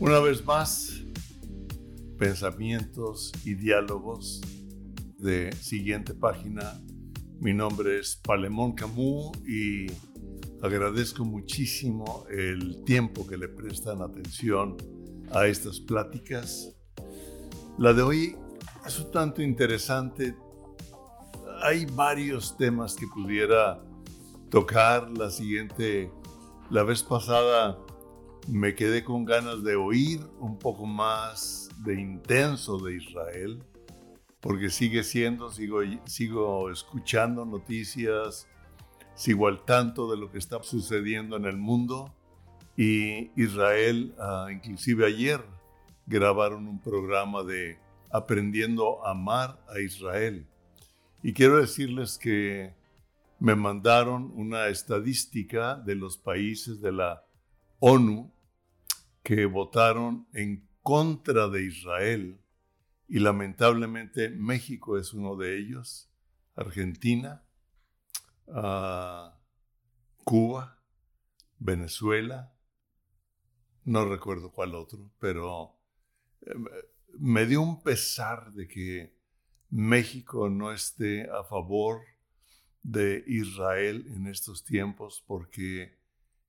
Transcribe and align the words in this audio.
Una 0.00 0.18
vez 0.18 0.42
más, 0.46 1.04
pensamientos 2.18 3.32
y 3.44 3.52
diálogos 3.52 4.40
de 5.18 5.52
siguiente 5.52 6.14
página. 6.14 6.80
Mi 7.38 7.52
nombre 7.52 7.98
es 7.98 8.16
Palemón 8.16 8.72
Camus 8.72 9.36
y 9.46 9.88
agradezco 10.62 11.26
muchísimo 11.26 12.24
el 12.30 12.82
tiempo 12.84 13.26
que 13.26 13.36
le 13.36 13.48
prestan 13.48 14.00
atención 14.00 14.78
a 15.32 15.46
estas 15.46 15.80
pláticas. 15.80 16.74
La 17.76 17.92
de 17.92 18.00
hoy 18.00 18.36
es 18.86 18.98
un 19.00 19.10
tanto 19.10 19.42
interesante. 19.42 20.34
Hay 21.62 21.84
varios 21.84 22.56
temas 22.56 22.96
que 22.96 23.06
pudiera 23.06 23.84
tocar. 24.50 25.10
La 25.10 25.28
siguiente, 25.28 26.10
la 26.70 26.84
vez 26.84 27.02
pasada 27.02 27.78
me 28.48 28.74
quedé 28.74 29.04
con 29.04 29.24
ganas 29.24 29.62
de 29.62 29.76
oír 29.76 30.20
un 30.38 30.58
poco 30.58 30.86
más 30.86 31.68
de 31.84 32.00
intenso 32.00 32.78
de 32.78 32.96
Israel, 32.96 33.62
porque 34.40 34.70
sigue 34.70 35.04
siendo, 35.04 35.50
sigo, 35.50 35.80
sigo 36.06 36.70
escuchando 36.70 37.44
noticias, 37.44 38.48
sigo 39.14 39.48
al 39.48 39.64
tanto 39.64 40.10
de 40.10 40.16
lo 40.16 40.30
que 40.30 40.38
está 40.38 40.62
sucediendo 40.62 41.36
en 41.36 41.44
el 41.44 41.56
mundo. 41.56 42.14
Y 42.76 43.30
Israel, 43.40 44.14
ah, 44.18 44.48
inclusive 44.50 45.06
ayer, 45.06 45.44
grabaron 46.06 46.66
un 46.66 46.80
programa 46.80 47.42
de 47.42 47.78
Aprendiendo 48.10 49.06
a 49.06 49.12
Amar 49.12 49.60
a 49.68 49.78
Israel. 49.78 50.46
Y 51.22 51.32
quiero 51.32 51.58
decirles 51.58 52.18
que 52.18 52.74
me 53.38 53.54
mandaron 53.54 54.32
una 54.34 54.68
estadística 54.68 55.76
de 55.76 55.94
los 55.94 56.16
países 56.16 56.80
de 56.80 56.92
la 56.92 57.24
ONU 57.80 58.30
que 59.22 59.46
votaron 59.46 60.28
en 60.34 60.68
contra 60.82 61.48
de 61.48 61.64
Israel 61.64 62.40
y 63.08 63.18
lamentablemente 63.18 64.28
México 64.28 64.98
es 64.98 65.14
uno 65.14 65.34
de 65.36 65.58
ellos, 65.58 66.10
Argentina, 66.54 67.42
ah, 68.48 69.40
Cuba, 70.24 70.78
Venezuela, 71.58 72.54
no 73.84 74.04
recuerdo 74.04 74.52
cuál 74.52 74.74
otro, 74.74 75.10
pero 75.18 75.80
eh, 76.42 76.54
me 77.18 77.46
dio 77.46 77.62
un 77.62 77.82
pesar 77.82 78.52
de 78.52 78.68
que 78.68 79.16
México 79.70 80.50
no 80.50 80.70
esté 80.72 81.30
a 81.30 81.44
favor 81.44 82.02
de 82.82 83.24
Israel 83.26 84.06
en 84.14 84.26
estos 84.26 84.64
tiempos 84.64 85.24
porque 85.26 85.99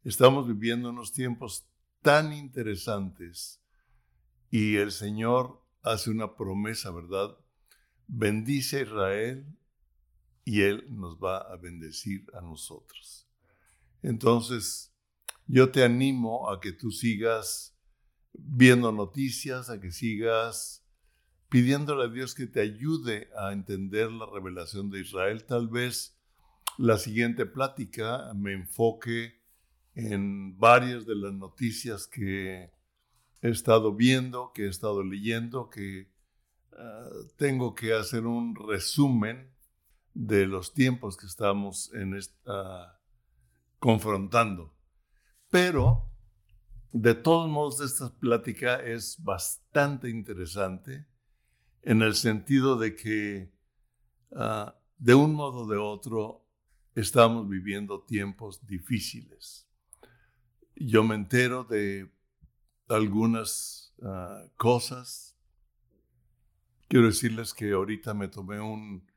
Estamos 0.03 0.47
viviendo 0.47 0.89
unos 0.89 1.13
tiempos 1.13 1.67
tan 2.01 2.33
interesantes 2.33 3.61
y 4.49 4.77
el 4.77 4.91
Señor 4.91 5.63
hace 5.83 6.09
una 6.09 6.35
promesa, 6.35 6.89
¿verdad? 6.89 7.37
Bendice 8.07 8.79
a 8.79 8.81
Israel 8.81 9.57
y 10.43 10.61
Él 10.61 10.87
nos 10.89 11.19
va 11.19 11.37
a 11.37 11.55
bendecir 11.55 12.25
a 12.33 12.41
nosotros. 12.41 13.29
Entonces, 14.01 14.91
yo 15.45 15.69
te 15.69 15.83
animo 15.83 16.49
a 16.49 16.59
que 16.59 16.71
tú 16.71 16.89
sigas 16.89 17.77
viendo 18.33 18.91
noticias, 18.91 19.69
a 19.69 19.79
que 19.79 19.91
sigas 19.91 20.83
pidiéndole 21.47 22.05
a 22.05 22.07
Dios 22.07 22.33
que 22.33 22.47
te 22.47 22.61
ayude 22.61 23.29
a 23.37 23.53
entender 23.53 24.11
la 24.11 24.25
revelación 24.25 24.89
de 24.89 25.01
Israel. 25.01 25.45
Tal 25.45 25.67
vez 25.67 26.17
la 26.79 26.97
siguiente 26.97 27.45
plática 27.45 28.33
me 28.33 28.53
enfoque 28.53 29.40
en 29.95 30.57
varias 30.57 31.05
de 31.05 31.15
las 31.15 31.33
noticias 31.33 32.07
que 32.07 32.71
he 33.41 33.49
estado 33.49 33.93
viendo, 33.93 34.51
que 34.53 34.65
he 34.65 34.69
estado 34.69 35.03
leyendo, 35.03 35.69
que 35.69 36.11
ah, 36.73 37.09
tengo 37.37 37.75
que 37.75 37.93
hacer 37.93 38.25
un 38.25 38.55
resumen 38.55 39.51
de 40.13 40.45
los 40.45 40.73
tiempos 40.73 41.17
que 41.17 41.25
estamos 41.25 41.91
esta, 41.93 42.99
confrontando. 43.79 44.73
Pero, 45.49 46.09
de 46.91 47.15
todos 47.15 47.49
modos, 47.49 47.81
esta 47.81 48.13
plática 48.17 48.75
es 48.75 49.21
bastante 49.21 50.09
interesante 50.09 51.07
en 51.81 52.01
el 52.01 52.15
sentido 52.15 52.77
de 52.77 52.95
que, 52.95 53.53
ah, 54.33 54.77
de 54.97 55.15
un 55.15 55.33
modo 55.33 55.61
o 55.61 55.67
de 55.67 55.77
otro, 55.77 56.45
estamos 56.93 57.47
viviendo 57.49 58.03
tiempos 58.03 58.65
difíciles 58.65 59.70
yo 60.75 61.03
me 61.03 61.15
entero 61.15 61.63
de 61.63 62.11
algunas 62.87 63.93
ah, 64.03 64.43
cosas. 64.57 65.37
Quiero 66.87 67.07
decirles 67.07 67.53
que 67.53 67.71
ahorita 67.71 68.13
me 68.13 68.27
tomé 68.27 68.59
un, 68.59 69.07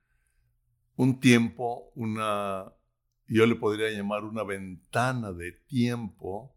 un 0.97 1.21
tiempo, 1.21 1.91
una, 1.95 2.73
yo 3.27 3.47
le 3.47 3.57
podría 3.57 3.91
llamar 3.91 4.25
una 4.25 4.45
ventana 4.45 5.33
de 5.33 5.53
tiempo, 5.53 6.55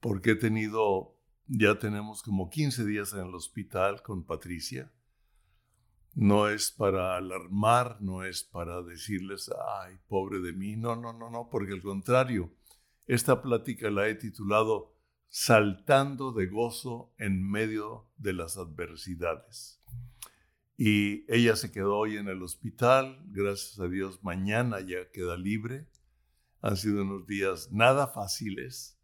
porque 0.00 0.32
he 0.32 0.36
tenido, 0.36 1.18
ya 1.46 1.78
tenemos 1.78 2.22
como 2.22 2.48
15 2.48 2.84
días 2.84 3.12
en 3.12 3.26
el 3.26 3.34
hospital 3.34 4.02
con 4.02 4.24
Patricia. 4.24 4.90
No 6.14 6.48
es 6.48 6.70
para 6.70 7.16
alarmar, 7.16 8.02
no 8.02 8.24
es 8.24 8.42
para 8.42 8.82
decirles, 8.82 9.50
ay, 9.80 9.96
pobre 10.08 10.40
de 10.40 10.52
mí, 10.52 10.76
no, 10.76 10.94
no, 10.94 11.12
no, 11.12 11.30
no, 11.30 11.48
porque 11.50 11.72
al 11.72 11.80
contrario, 11.80 12.52
esta 13.06 13.42
plática 13.42 13.90
la 13.90 14.08
he 14.08 14.14
titulado 14.14 14.96
Saltando 15.28 16.32
de 16.32 16.46
gozo 16.46 17.14
en 17.18 17.42
medio 17.42 18.10
de 18.18 18.34
las 18.34 18.58
adversidades. 18.58 19.82
Y 20.76 21.24
ella 21.32 21.56
se 21.56 21.72
quedó 21.72 21.96
hoy 21.96 22.16
en 22.16 22.28
el 22.28 22.42
hospital, 22.42 23.22
gracias 23.26 23.78
a 23.80 23.88
Dios 23.88 24.22
mañana 24.22 24.80
ya 24.80 25.10
queda 25.10 25.36
libre. 25.36 25.88
Han 26.60 26.76
sido 26.76 27.02
unos 27.02 27.26
días 27.26 27.72
nada 27.72 28.08
fáciles, 28.08 29.00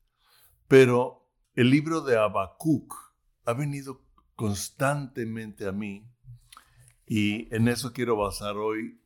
pero 0.68 1.30
el 1.54 1.70
libro 1.70 2.02
de 2.02 2.16
Habacuc 2.16 2.94
ha 3.44 3.52
venido 3.54 4.04
constantemente 4.34 5.66
a 5.66 5.72
mí 5.72 6.12
y 7.06 7.52
en 7.54 7.68
eso 7.68 7.92
quiero 7.92 8.16
basar 8.16 8.56
hoy 8.56 9.00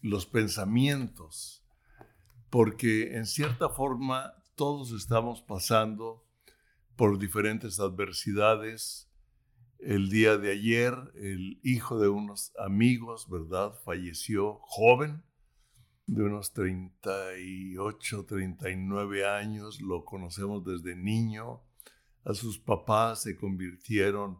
los 0.00 0.26
pensamientos 0.26 1.65
porque 2.56 3.14
en 3.14 3.26
cierta 3.26 3.68
forma 3.68 4.32
todos 4.54 4.92
estamos 4.92 5.42
pasando 5.42 6.24
por 6.96 7.18
diferentes 7.18 7.80
adversidades. 7.80 9.12
El 9.78 10.08
día 10.08 10.38
de 10.38 10.52
ayer, 10.52 10.94
el 11.16 11.60
hijo 11.62 11.98
de 12.00 12.08
unos 12.08 12.54
amigos, 12.58 13.28
¿verdad? 13.28 13.74
Falleció 13.84 14.58
joven, 14.62 15.22
de 16.06 16.22
unos 16.22 16.54
38, 16.54 18.24
39 18.24 19.28
años, 19.28 19.82
lo 19.82 20.06
conocemos 20.06 20.64
desde 20.64 20.96
niño. 20.96 21.60
A 22.24 22.32
sus 22.32 22.58
papás 22.58 23.20
se 23.20 23.36
convirtieron 23.36 24.38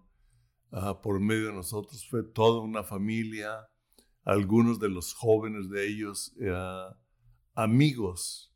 ah, 0.70 1.02
por 1.02 1.20
medio 1.20 1.48
de 1.48 1.52
nosotros, 1.52 2.08
fue 2.08 2.22
toda 2.22 2.62
una 2.62 2.82
familia. 2.82 3.68
Algunos 4.24 4.80
de 4.80 4.88
los 4.88 5.12
jóvenes 5.12 5.68
de 5.68 5.86
ellos 5.86 6.34
eh, 6.40 6.50
amigos, 7.56 8.54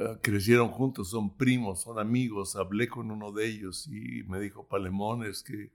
ah, 0.00 0.18
crecieron 0.22 0.68
juntos, 0.68 1.10
son 1.10 1.36
primos, 1.36 1.82
son 1.82 1.98
amigos. 1.98 2.54
Hablé 2.54 2.86
con 2.86 3.10
uno 3.10 3.32
de 3.32 3.46
ellos 3.46 3.88
y 3.88 4.22
me 4.24 4.38
dijo, 4.38 4.68
Palemón, 4.68 5.24
es 5.24 5.42
que 5.42 5.72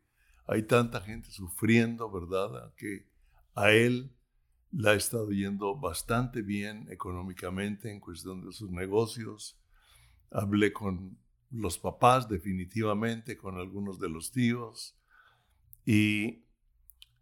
hay 0.47 0.63
tanta 0.63 1.01
gente 1.01 1.29
sufriendo, 1.31 2.09
¿verdad? 2.09 2.73
Que 2.78 3.09
a 3.56 3.72
él 3.72 4.16
la 4.71 4.92
ha 4.92 4.95
estado 4.95 5.31
yendo 5.31 5.75
bastante 5.75 6.42
bien 6.42 6.88
económicamente 6.92 7.92
en 7.92 8.00
cuestión 8.00 8.45
de 8.45 8.54
sus 8.54 8.69
negocios. 8.69 9.59
Hablé 10.31 10.71
con 10.71 11.18
los 11.50 11.80
papás 11.80 12.30
definitivamente, 12.30 13.36
con 13.36 13.57
algunos 13.57 14.00
de 14.00 14.09
los 14.09 14.31
tíos 14.31 14.95
y 15.83 16.45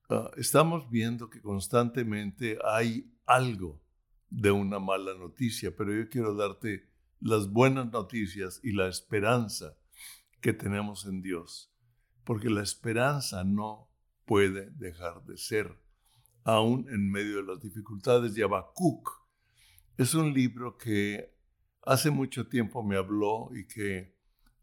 ah, 0.09 0.29
estamos 0.35 0.89
viendo 0.89 1.29
que 1.29 1.41
constantemente 1.41 2.57
hay 2.65 3.09
algo 3.25 3.81
de 4.29 4.51
una 4.51 4.79
mala 4.79 5.13
noticia, 5.15 5.75
pero 5.75 5.93
yo 5.93 6.09
quiero 6.09 6.35
darte 6.35 6.89
las 7.19 7.51
buenas 7.51 7.91
noticias 7.91 8.59
y 8.63 8.71
la 8.73 8.87
esperanza 8.87 9.75
que 10.41 10.53
tenemos 10.53 11.05
en 11.05 11.21
Dios, 11.21 11.73
porque 12.23 12.49
la 12.49 12.61
esperanza 12.61 13.43
no 13.43 13.89
puede 14.25 14.69
dejar 14.71 15.23
de 15.23 15.37
ser, 15.37 15.79
aún 16.43 16.87
en 16.89 17.09
medio 17.09 17.37
de 17.37 17.43
las 17.43 17.59
dificultades. 17.59 18.37
Y 18.37 18.41
Habacuc 18.41 19.09
es 19.97 20.13
un 20.13 20.33
libro 20.33 20.77
que 20.77 21.33
hace 21.83 22.11
mucho 22.11 22.47
tiempo 22.47 22.83
me 22.83 22.97
habló 22.97 23.49
y 23.55 23.65
que 23.65 24.15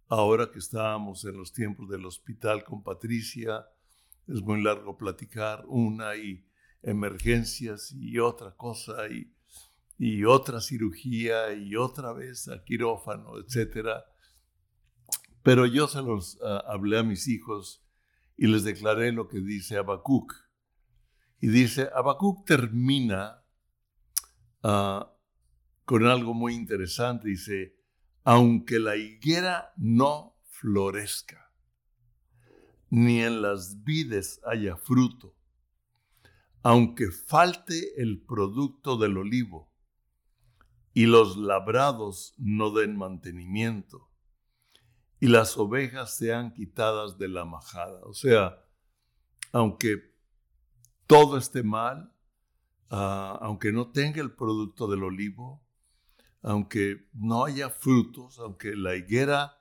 ahora 0.09 0.51
que 0.51 0.59
estábamos 0.59 1.25
en 1.25 1.37
los 1.37 1.53
tiempos 1.53 1.89
del 1.89 2.05
hospital 2.05 2.63
con 2.63 2.83
Patricia, 2.83 3.67
es 4.27 4.41
muy 4.43 4.63
largo 4.63 4.97
platicar 4.97 5.65
una 5.67 6.17
y 6.17 6.47
emergencias 6.83 7.93
y 7.93 8.19
otra 8.19 8.55
cosa 8.55 9.09
y 9.09 9.34
y 9.99 10.25
otra 10.25 10.61
cirugía 10.61 11.53
y 11.53 11.77
otra 11.77 12.13
vez 12.13 12.49
al 12.49 12.65
quirófano, 12.65 13.35
etc. 13.39 13.89
Pero 15.43 15.67
yo 15.67 15.87
se 15.89 16.03
los 16.03 16.39
ah, 16.43 16.65
hablé 16.67 16.99
a 16.99 17.03
mis 17.03 17.29
hijos 17.29 17.85
y 18.37 18.47
les 18.49 18.65
declaré 18.65 19.13
lo 19.13 19.29
que 19.29 19.41
dice 19.41 19.77
Habacuc. 19.77 20.33
Y 21.41 21.49
dice, 21.49 21.91
Habacuc 21.95 22.47
termina 22.47 23.45
ah, 24.63 25.13
con 25.85 26.07
algo 26.07 26.35
muy 26.35 26.55
interesante. 26.55 27.29
Dice, 27.29 27.77
aunque 28.25 28.79
la 28.79 28.97
higuera 28.97 29.73
no 29.77 30.37
florezca, 30.49 31.53
ni 32.91 33.21
en 33.21 33.43
las 33.43 33.85
vides 33.85 34.41
haya 34.45 34.77
fruto, 34.77 35.37
aunque 36.63 37.11
falte 37.11 38.01
el 38.01 38.23
producto 38.23 38.97
del 38.97 39.19
olivo 39.19 39.74
y 40.95 41.07
los 41.07 41.37
labrados 41.37 42.35
no 42.39 42.71
den 42.71 42.97
mantenimiento 42.97 44.09
y 45.25 45.27
las 45.29 45.57
ovejas 45.57 46.17
sean 46.17 46.53
quitadas 46.53 47.19
de 47.19 47.29
la 47.29 47.45
majada. 47.45 48.01
O 48.05 48.15
sea, 48.15 48.63
aunque 49.53 50.15
todo 51.07 51.39
esté 51.39 51.63
mal, 51.63 52.13
ah, 52.91 53.39
aunque 53.41 53.73
no 53.73 53.91
tenga 53.91 54.21
el 54.21 54.33
producto 54.33 54.87
del 54.87 55.03
olivo, 55.03 55.67
aunque 56.43 57.09
no 57.15 57.45
haya 57.45 57.71
frutos, 57.71 58.39
aunque 58.39 58.77
la 58.77 58.97
higuera, 58.97 59.59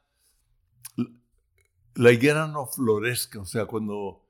la 1.95 2.11
higuera 2.11 2.47
no 2.47 2.65
florezca, 2.67 3.39
o 3.39 3.45
sea, 3.45 3.65
cuando 3.65 4.27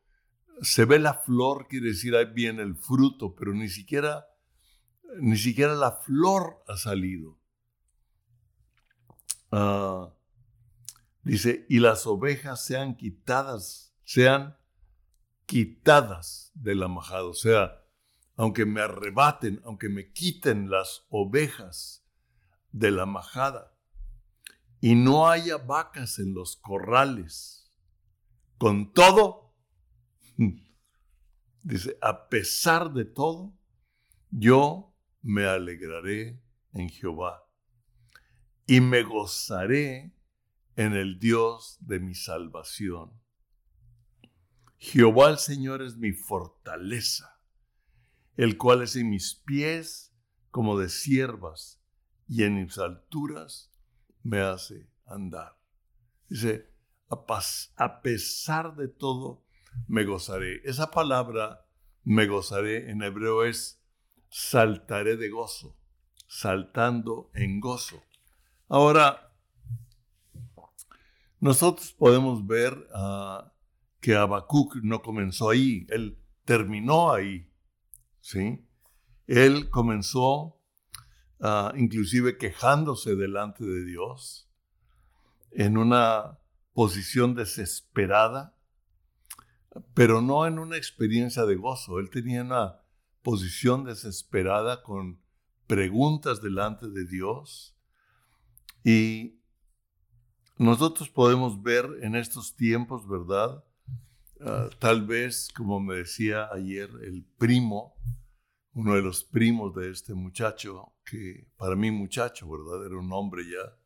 se 0.61 0.85
ve 0.85 0.99
la 0.99 1.15
flor, 1.15 1.67
quiere 1.67 1.87
decir 1.87 2.15
ahí 2.15 2.25
viene 2.25 2.61
el 2.61 2.75
fruto, 2.75 3.33
pero 3.35 3.53
ni 3.53 3.69
siquiera, 3.69 4.27
ni 5.19 5.37
siquiera 5.37 5.75
la 5.75 5.91
flor 5.91 6.63
ha 6.67 6.77
salido. 6.77 7.39
Ah, 9.51 10.13
dice, 11.23 11.65
y 11.69 11.79
las 11.79 12.07
ovejas 12.07 12.65
sean 12.65 12.95
quitadas, 12.95 13.95
sean 14.03 14.57
quitadas 15.45 16.51
de 16.55 16.75
la 16.75 16.87
majada. 16.87 17.25
O 17.25 17.33
sea, 17.33 17.83
aunque 18.35 18.65
me 18.65 18.81
arrebaten, 18.81 19.61
aunque 19.65 19.89
me 19.89 20.11
quiten 20.11 20.69
las 20.69 21.05
ovejas 21.09 22.05
de 22.71 22.91
la 22.91 23.05
majada, 23.05 23.77
y 24.81 24.95
no 24.95 25.29
haya 25.29 25.57
vacas 25.57 26.19
en 26.19 26.33
los 26.33 26.57
corrales, 26.57 27.71
con 28.57 28.91
todo, 28.91 29.43
Dice, 31.63 31.97
a 32.01 32.27
pesar 32.27 32.91
de 32.91 33.05
todo, 33.05 33.53
yo 34.29 34.92
me 35.23 35.45
alegraré 35.45 36.39
en 36.73 36.89
Jehová 36.89 37.43
y 38.67 38.81
me 38.81 39.03
gozaré 39.03 40.13
en 40.75 40.93
el 40.93 41.19
Dios 41.19 41.77
de 41.81 41.99
mi 41.99 42.13
salvación. 42.13 43.11
Jehová 44.77 45.29
el 45.29 45.37
Señor 45.37 45.81
es 45.81 45.95
mi 45.95 46.11
fortaleza, 46.11 47.39
el 48.35 48.57
cual 48.57 48.81
es 48.81 48.95
en 48.95 49.09
mis 49.09 49.35
pies 49.35 50.13
como 50.51 50.77
de 50.77 50.89
siervas 50.89 51.81
y 52.27 52.43
en 52.43 52.61
mis 52.61 52.77
alturas 52.77 53.71
me 54.23 54.41
hace 54.41 54.89
andar. 55.05 55.57
Dice, 56.27 56.69
a 57.77 58.01
pesar 58.01 58.75
de 58.75 58.87
todo, 58.87 59.45
me 59.87 60.03
gozaré. 60.03 60.61
Esa 60.63 60.91
palabra 60.91 61.65
me 62.03 62.27
gozaré 62.27 62.89
en 62.89 63.01
hebreo 63.03 63.45
es 63.45 63.82
saltaré 64.35 65.15
de 65.15 65.29
gozo, 65.29 65.77
saltando 66.27 67.29
en 67.35 67.59
gozo. 67.59 68.01
Ahora, 68.67 69.31
nosotros 71.39 71.91
podemos 71.91 72.47
ver 72.47 72.73
uh, 72.95 73.47
que 74.01 74.15
Habacuc 74.15 74.77
no 74.77 75.03
comenzó 75.03 75.51
ahí, 75.51 75.85
él 75.89 76.17
terminó 76.45 77.13
ahí, 77.13 77.47
¿sí? 78.21 78.67
Él 79.27 79.69
comenzó 79.69 80.59
ah, 81.39 81.71
inclusive 81.77 82.37
quejándose 82.37 83.15
delante 83.15 83.63
de 83.63 83.85
Dios 83.85 84.49
en 85.51 85.77
una 85.77 86.39
posición 86.73 87.35
desesperada, 87.35 88.57
pero 89.93 90.21
no 90.21 90.47
en 90.47 90.57
una 90.57 90.75
experiencia 90.75 91.45
de 91.45 91.55
gozo. 91.55 91.99
Él 91.99 92.09
tenía 92.09 92.41
una 92.41 92.82
posición 93.23 93.85
desesperada 93.85 94.83
con 94.83 95.19
preguntas 95.65 96.41
delante 96.41 96.89
de 96.89 97.05
Dios. 97.05 97.75
Y 98.83 99.39
nosotros 100.57 101.09
podemos 101.09 101.63
ver 101.63 101.89
en 102.01 102.15
estos 102.15 102.55
tiempos, 102.55 103.07
¿verdad? 103.07 103.63
Ah, 104.41 104.69
tal 104.77 105.05
vez, 105.05 105.49
como 105.55 105.79
me 105.79 105.95
decía 105.95 106.49
ayer 106.51 106.89
el 107.01 107.25
primo, 107.37 107.95
uno 108.73 108.95
de 108.95 109.01
los 109.01 109.23
primos 109.23 109.73
de 109.73 109.89
este 109.89 110.13
muchacho, 110.13 110.93
que 111.05 111.47
para 111.57 111.75
mí 111.75 111.91
muchacho, 111.91 112.49
¿verdad? 112.49 112.85
Era 112.85 112.97
un 112.97 113.11
hombre 113.13 113.43
ya, 113.43 113.77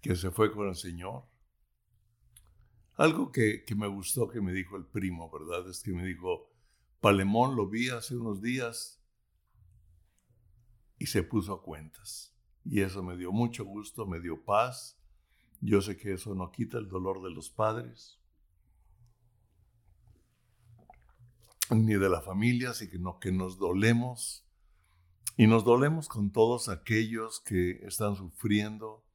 que 0.00 0.14
se 0.14 0.30
fue 0.30 0.52
con 0.52 0.68
el 0.68 0.76
Señor. 0.76 1.24
Algo 2.96 3.32
que, 3.32 3.64
me 3.76 3.88
gustó 3.88 4.28
que 4.28 4.40
me 4.40 4.52
dijo 4.52 4.76
el 4.76 4.84
primo, 4.84 5.30
¿verdad? 5.30 5.68
Es 5.68 5.82
que 5.82 5.90
me 5.90 6.04
dijo, 6.04 6.49
Palemón 7.00 7.56
lo 7.56 7.66
vi 7.66 7.88
hace 7.88 8.14
unos 8.16 8.42
días 8.42 9.02
y 10.98 11.06
se 11.06 11.22
puso 11.22 11.54
a 11.54 11.62
cuentas. 11.62 12.34
Y 12.64 12.82
eso 12.82 13.02
me 13.02 13.16
dio 13.16 13.32
mucho 13.32 13.64
gusto, 13.64 14.06
me 14.06 14.20
dio 14.20 14.44
paz. 14.44 14.98
Yo 15.60 15.80
sé 15.80 15.96
que 15.96 16.12
eso 16.12 16.34
no 16.34 16.52
quita 16.52 16.78
el 16.78 16.88
dolor 16.88 17.22
de 17.22 17.30
los 17.30 17.50
padres, 17.50 18.18
ni 21.70 21.94
de 21.94 22.08
la 22.08 22.20
familia, 22.20 22.74
sino 22.74 23.18
que 23.18 23.32
nos 23.32 23.58
dolemos. 23.58 24.46
Y 25.36 25.46
nos 25.46 25.64
dolemos 25.64 26.08
con 26.08 26.32
todos 26.32 26.68
aquellos 26.68 27.40
que 27.40 27.80
están 27.86 28.14
sufriendo 28.16 29.06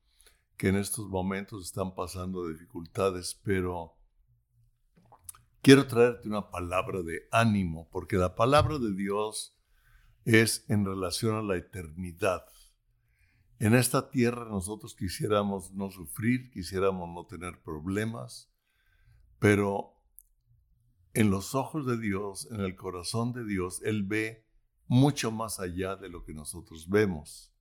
que 0.58 0.70
en 0.70 0.78
estos 0.78 1.08
momentos 1.10 1.66
están 1.66 1.94
pasando 1.94 2.48
dificultades, 2.48 3.40
pero 3.44 3.94
quiero 5.65 5.88
traerte 5.88 6.27
una 6.27 6.51
palabra 6.51 7.01
de 7.01 7.27
ánimo, 7.31 7.89
porque 7.91 8.17
la 8.17 8.35
palabra 8.35 8.77
de 8.77 8.94
Dios 8.94 9.57
es 10.23 10.63
en 10.69 10.86
relación 10.86 11.38
a 11.38 11.41
la 11.41 11.57
eternidad. 11.57 12.45
En 13.57 13.74
esta 13.74 14.12
tierra 14.12 14.45
nosotros 14.45 14.93
quisiéramos 14.93 15.72
no 15.72 15.89
sufrir, 15.89 16.51
quisiéramos 16.51 17.10
no 17.10 17.25
tener 17.25 17.63
problemas, 17.63 18.53
pero 19.39 19.95
en 21.15 21.31
los 21.31 21.55
ojos 21.55 21.88
de 21.88 21.98
Dios, 21.98 22.48
en 22.51 22.62
el 22.62 22.75
corazón 22.75 23.34
de 23.34 23.43
Dios, 23.43 23.81
Él 23.84 24.03
ve 24.03 24.45
mucho 24.86 25.31
más 25.31 25.60
allá 25.60 25.95
de 25.95 26.10
lo 26.10 26.24
que 26.24 26.36
nosotros 26.36 26.88
vemos 26.88 27.51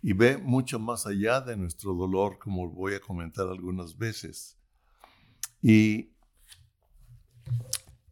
y 0.00 0.12
ve 0.12 0.38
mucho 0.38 0.78
más 0.78 1.06
allá 1.06 1.40
de 1.40 1.56
nuestro 1.56 1.92
dolor, 1.92 2.38
como 2.38 2.70
voy 2.70 2.94
a 2.94 3.00
comentar 3.00 3.48
algunas 3.48 3.98
veces. 3.98 4.56
Y 5.60 6.15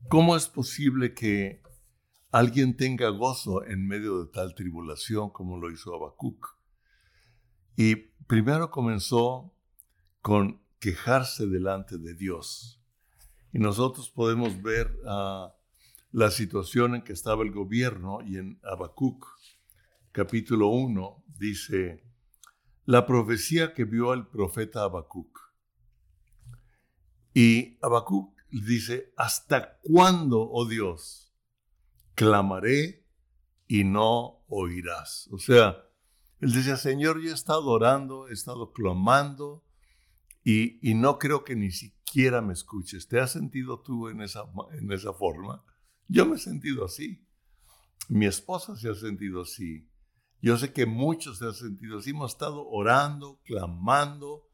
cómo 0.08 0.36
es 0.36 0.46
posible 0.48 1.14
que 1.14 1.62
alguien 2.30 2.76
tenga 2.76 3.08
gozo 3.10 3.64
en 3.64 3.86
medio 3.86 4.24
de 4.24 4.30
tal 4.32 4.54
tribulación 4.54 5.30
como 5.30 5.56
lo 5.56 5.70
hizo 5.70 5.94
Habacuc. 5.94 6.58
Y 7.76 7.96
primero 8.26 8.70
comenzó 8.70 9.54
con 10.20 10.60
quejarse 10.78 11.46
delante 11.46 11.98
de 11.98 12.14
Dios. 12.14 12.80
Y 13.52 13.58
nosotros 13.58 14.10
podemos 14.10 14.60
ver 14.62 14.96
ah, 15.06 15.54
la 16.12 16.30
situación 16.30 16.96
en 16.96 17.02
que 17.02 17.12
estaba 17.12 17.42
el 17.42 17.52
gobierno 17.52 18.20
y 18.22 18.36
en 18.36 18.60
Habacuc 18.62 19.26
capítulo 20.12 20.68
1 20.68 21.24
dice, 21.38 22.04
la 22.84 23.06
profecía 23.06 23.74
que 23.74 23.84
vio 23.84 24.12
el 24.12 24.26
profeta 24.26 24.82
Habacuc. 24.82 25.40
Y 27.32 27.78
Habacuc 27.82 28.33
dice, 28.60 29.12
¿hasta 29.16 29.78
cuándo, 29.82 30.48
oh 30.50 30.66
Dios, 30.66 31.32
clamaré 32.14 33.06
y 33.66 33.84
no 33.84 34.44
oirás? 34.48 35.28
O 35.32 35.38
sea, 35.38 35.84
él 36.40 36.52
decía, 36.52 36.76
Señor, 36.76 37.20
yo 37.20 37.30
he 37.30 37.34
estado 37.34 37.66
orando, 37.66 38.28
he 38.28 38.32
estado 38.32 38.72
clamando 38.72 39.64
y, 40.42 40.78
y, 40.88 40.94
no 40.94 41.18
creo 41.18 41.42
que 41.42 41.56
ni 41.56 41.70
siquiera 41.70 42.42
me 42.42 42.52
escuches. 42.52 43.08
¿Te 43.08 43.18
has 43.18 43.32
sentido 43.32 43.80
tú 43.80 44.08
en 44.08 44.20
esa, 44.20 44.44
en 44.72 44.92
esa 44.92 45.14
forma? 45.14 45.64
Yo 46.06 46.26
me 46.26 46.36
he 46.36 46.38
sentido 46.38 46.84
así. 46.84 47.26
Mi 48.08 48.26
esposa 48.26 48.76
se 48.76 48.90
ha 48.90 48.94
sentido 48.94 49.42
así. 49.42 49.88
Yo 50.40 50.58
sé 50.58 50.74
que 50.74 50.84
muchos 50.84 51.38
se 51.38 51.46
han 51.46 51.54
sentido 51.54 51.98
así, 51.98 52.10
hemos 52.10 52.32
estado 52.32 52.68
orando, 52.68 53.40
clamando, 53.44 54.46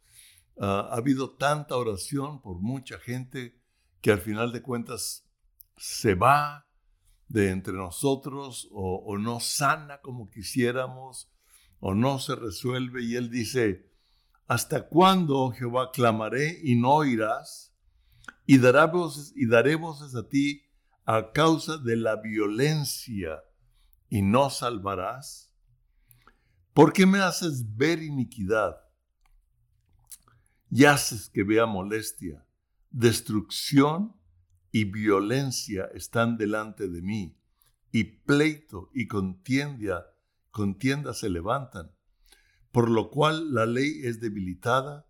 ah, 0.61 0.89
ha 0.93 0.97
habido 0.97 1.31
tanta 1.31 1.77
oración 1.77 2.41
por 2.41 2.61
mucha 2.61 3.01
gente 3.01 3.60
que 4.01 4.11
al 4.11 4.21
final 4.21 4.53
de 4.53 4.63
cuentas 4.63 5.27
se 5.77 6.15
va 6.15 6.67
de 7.29 7.51
entre 7.51 7.75
nosotros 7.75 8.69
o, 8.73 9.17
no 9.19 9.41
sana 9.41 10.01
como 10.01 10.31
quisiéramos 10.31 11.31
o 11.79 11.95
no 11.95 12.19
se 12.19 12.35
resuelve 12.35 13.03
y 13.05 13.17
él 13.17 13.31
dice, 13.31 13.91
¿Hasta 14.47 14.89
cuándo, 14.89 15.39
oh 15.39 15.53
Jehová, 15.53 15.93
clamaré 15.93 16.59
y 16.65 16.75
no 16.75 16.95
oirás? 16.97 17.73
Y 18.47 18.59
daré 18.59 18.85
voces, 18.87 19.33
y 19.37 19.47
daré 19.47 19.77
voces 19.77 20.17
a 20.17 20.29
ti 20.29 20.65
a 21.05 21.31
causa 21.33 21.79
de 21.79 21.97
la 21.97 22.17
violencia 22.17 23.45
y 24.09 24.23
no 24.23 24.51
salvarás? 24.51 25.55
¿Por 26.75 26.93
qué 26.93 27.07
me 27.07 27.21
haces 27.21 27.77
ver 27.77 28.03
iniquidad 28.03 28.77
y 30.69 30.85
haces 30.85 31.29
que 31.29 31.45
vea 31.45 31.67
molestia? 31.67 32.45
Destrucción 32.91 34.17
y 34.73 34.85
violencia 34.85 35.89
están 35.95 36.37
delante 36.37 36.89
de 36.89 37.03
mí, 37.03 37.37
y 37.93 38.05
pleito 38.05 38.91
y 38.93 39.07
contienda, 39.07 40.07
contienda 40.51 41.15
se 41.15 41.29
levantan, 41.29 41.93
por 42.73 42.91
lo 42.91 43.11
cual 43.11 43.55
la 43.55 43.67
ley 43.67 44.01
es 44.03 44.21
debilitada 44.21 45.07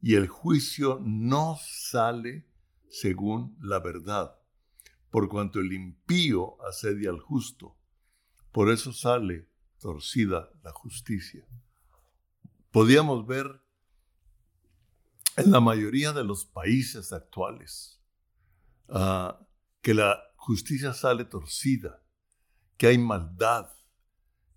y 0.00 0.14
el 0.14 0.28
juicio 0.28 1.00
no 1.02 1.56
sale 1.60 2.46
según 2.88 3.56
la 3.60 3.80
verdad, 3.80 4.36
por 5.10 5.28
cuanto 5.28 5.60
el 5.60 5.72
impío 5.72 6.56
asedia 6.64 7.10
al 7.10 7.20
justo, 7.20 7.76
por 8.52 8.70
eso 8.70 8.92
sale 8.92 9.48
torcida 9.80 10.50
la 10.62 10.70
justicia. 10.70 11.44
Podíamos 12.70 13.26
ver 13.26 13.63
en 15.36 15.50
la 15.50 15.60
mayoría 15.60 16.12
de 16.12 16.24
los 16.24 16.44
países 16.44 17.12
actuales 17.12 18.00
ah, 18.88 19.40
que 19.80 19.94
la 19.94 20.18
justicia 20.36 20.92
sale 20.92 21.24
torcida, 21.24 22.02
que 22.76 22.88
hay 22.88 22.98
maldad, 22.98 23.68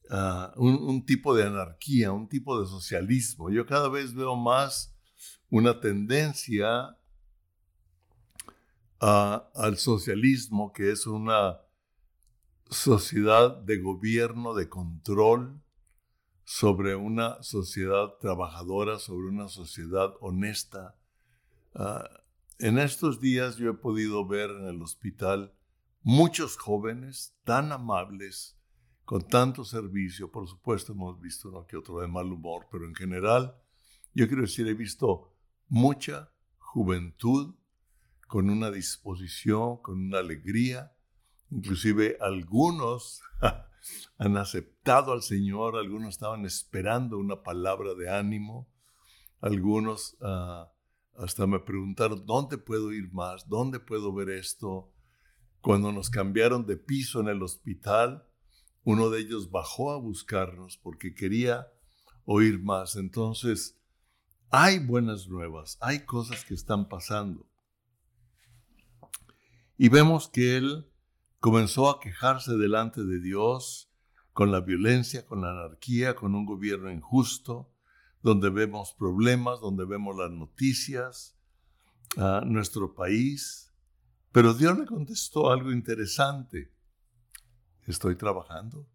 ah, 0.09 0.53
un, 0.55 1.05
tipo 1.05 1.35
de 1.35 1.43
anarquía, 1.43 2.11
un 2.11 2.27
tipo 2.27 2.59
de 2.59 2.67
socialismo. 2.67 3.49
Yo 3.49 3.65
cada 3.65 3.89
vez 3.89 4.13
veo 4.13 4.35
más 4.35 4.95
una 5.49 5.79
tendencia 5.79 6.97
ah, 8.99 9.49
al 9.55 9.77
socialismo, 9.77 10.71
que 10.73 10.91
es 10.91 11.07
una 11.07 11.61
sociedad 12.69 13.57
de 13.57 13.79
gobierno, 13.79 14.53
de 14.53 14.69
control 14.69 15.61
sobre 16.49 16.95
una 16.95 17.43
sociedad 17.43 18.13
trabajadora, 18.21 18.99
sobre 18.99 19.27
una 19.27 19.49
sociedad 19.49 20.13
honesta. 20.21 20.97
Ah, 21.75 22.09
en 22.57 22.79
estos 22.79 23.19
días 23.19 23.57
yo 23.57 23.69
he 23.69 23.73
podido 23.73 24.25
ver 24.25 24.51
en 24.51 24.67
el 24.67 24.81
hospital 24.81 25.53
muchos 26.03 26.55
jóvenes 26.55 27.35
tan 27.43 27.73
amables, 27.73 28.57
con 29.03 29.27
tanto 29.27 29.65
servicio. 29.65 30.31
Por 30.31 30.47
supuesto 30.47 30.93
hemos 30.93 31.19
visto 31.19 31.49
uno 31.49 31.67
que 31.67 31.75
otro 31.75 31.99
de 31.99 32.07
mal 32.07 32.31
humor, 32.31 32.67
pero 32.71 32.85
en 32.85 32.95
general, 32.95 33.53
yo 34.13 34.25
quiero 34.27 34.43
decir, 34.43 34.69
he 34.69 34.73
visto 34.73 35.35
mucha 35.67 36.31
juventud 36.59 37.55
con 38.25 38.49
una 38.49 38.71
disposición, 38.71 39.81
con 39.81 39.99
una 39.99 40.19
alegría, 40.19 40.93
Inclusive 41.49 42.17
algunos 42.19 43.21
han 44.17 44.37
aceptado 44.37 45.13
al 45.13 45.21
Señor, 45.21 45.75
algunos 45.75 46.09
estaban 46.09 46.45
esperando 46.45 47.17
una 47.17 47.43
palabra 47.43 47.93
de 47.93 48.09
ánimo, 48.09 48.67
algunos 49.41 50.17
ah, 50.21 50.71
hasta 51.17 51.47
me 51.47 51.59
preguntaron, 51.59 52.25
¿dónde 52.25 52.57
puedo 52.57 52.93
ir 52.93 53.11
más? 53.11 53.47
¿Dónde 53.47 53.79
puedo 53.79 54.13
ver 54.13 54.29
esto? 54.29 54.91
Cuando 55.61 55.91
nos 55.91 56.09
cambiaron 56.09 56.65
de 56.65 56.77
piso 56.77 57.19
en 57.19 57.27
el 57.27 57.41
hospital, 57.41 58.27
uno 58.83 59.09
de 59.09 59.19
ellos 59.19 59.49
bajó 59.49 59.91
a 59.91 59.97
buscarnos 59.97 60.77
porque 60.77 61.13
quería 61.13 61.67
oír 62.25 62.61
más. 62.61 62.95
Entonces, 62.95 63.79
hay 64.49 64.79
buenas 64.79 65.27
nuevas, 65.27 65.77
hay 65.81 66.05
cosas 66.05 66.45
que 66.45 66.53
están 66.53 66.87
pasando. 66.87 67.47
Y 69.77 69.89
vemos 69.89 70.29
que 70.29 70.57
Él 70.57 70.87
comenzó 71.47 71.89
a 71.89 72.01
quejarse 72.01 72.57
delante 72.57 73.05
de 73.05 73.21
Dios 73.21 73.89
con 74.33 74.51
la 74.51 74.59
violencia, 74.59 75.25
con 75.25 75.39
la 75.39 75.51
anarquía, 75.51 76.13
con 76.13 76.35
un 76.35 76.45
gobierno 76.45 76.91
injusto, 76.91 77.73
donde 78.21 78.49
vemos 78.49 78.93
problemas, 78.93 79.61
donde 79.61 79.85
vemos 79.85 80.17
las 80.17 80.29
noticias, 80.29 81.39
a 82.17 82.41
nuestro 82.45 82.93
país. 82.93 83.73
Pero 84.33 84.53
Dios 84.53 84.77
le 84.77 84.85
contestó 84.85 85.49
algo 85.49 85.71
interesante. 85.71 86.75
Estoy 87.83 88.17
trabajando. 88.17 88.85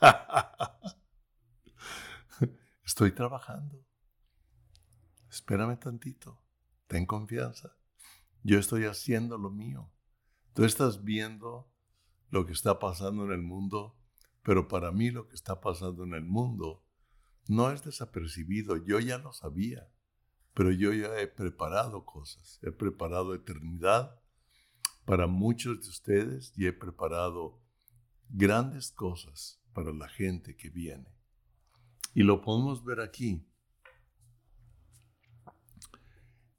Estoy 2.84 3.12
trabajando. 3.12 3.86
Espérame 5.30 5.78
tantito. 5.78 6.42
Ten 6.88 7.06
confianza. 7.06 7.76
Yo 8.42 8.58
estoy 8.58 8.86
haciendo 8.86 9.38
lo 9.38 9.50
mío. 9.50 9.88
Tú 10.54 10.64
estás 10.64 11.02
viendo 11.02 11.72
lo 12.30 12.44
que 12.44 12.52
está 12.52 12.78
pasando 12.78 13.24
en 13.24 13.32
el 13.32 13.42
mundo, 13.42 13.96
pero 14.42 14.68
para 14.68 14.92
mí 14.92 15.10
lo 15.10 15.28
que 15.28 15.34
está 15.34 15.60
pasando 15.60 16.04
en 16.04 16.12
el 16.12 16.24
mundo 16.24 16.84
no 17.48 17.70
es 17.70 17.84
desapercibido. 17.84 18.76
Yo 18.76 19.00
ya 19.00 19.18
lo 19.18 19.32
sabía, 19.32 19.88
pero 20.54 20.70
yo 20.70 20.92
ya 20.92 21.18
he 21.20 21.26
preparado 21.26 22.04
cosas. 22.04 22.58
He 22.62 22.70
preparado 22.70 23.34
eternidad 23.34 24.20
para 25.04 25.26
muchos 25.26 25.82
de 25.82 25.88
ustedes 25.88 26.52
y 26.56 26.66
he 26.66 26.72
preparado 26.72 27.60
grandes 28.28 28.90
cosas 28.90 29.62
para 29.72 29.92
la 29.92 30.08
gente 30.08 30.56
que 30.56 30.68
viene. 30.68 31.08
Y 32.14 32.24
lo 32.24 32.42
podemos 32.42 32.84
ver 32.84 33.00
aquí. 33.00 33.48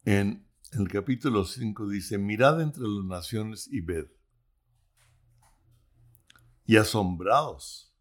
En 0.05 0.47
el 0.75 0.87
capítulo 0.87 1.45
5 1.45 1.87
dice, 1.87 2.17
mirad 2.17 2.61
entre 2.61 2.83
las 2.83 3.05
naciones 3.05 3.67
y 3.71 3.81
ved, 3.81 4.07
y 6.65 6.77
asombraos, 6.77 7.93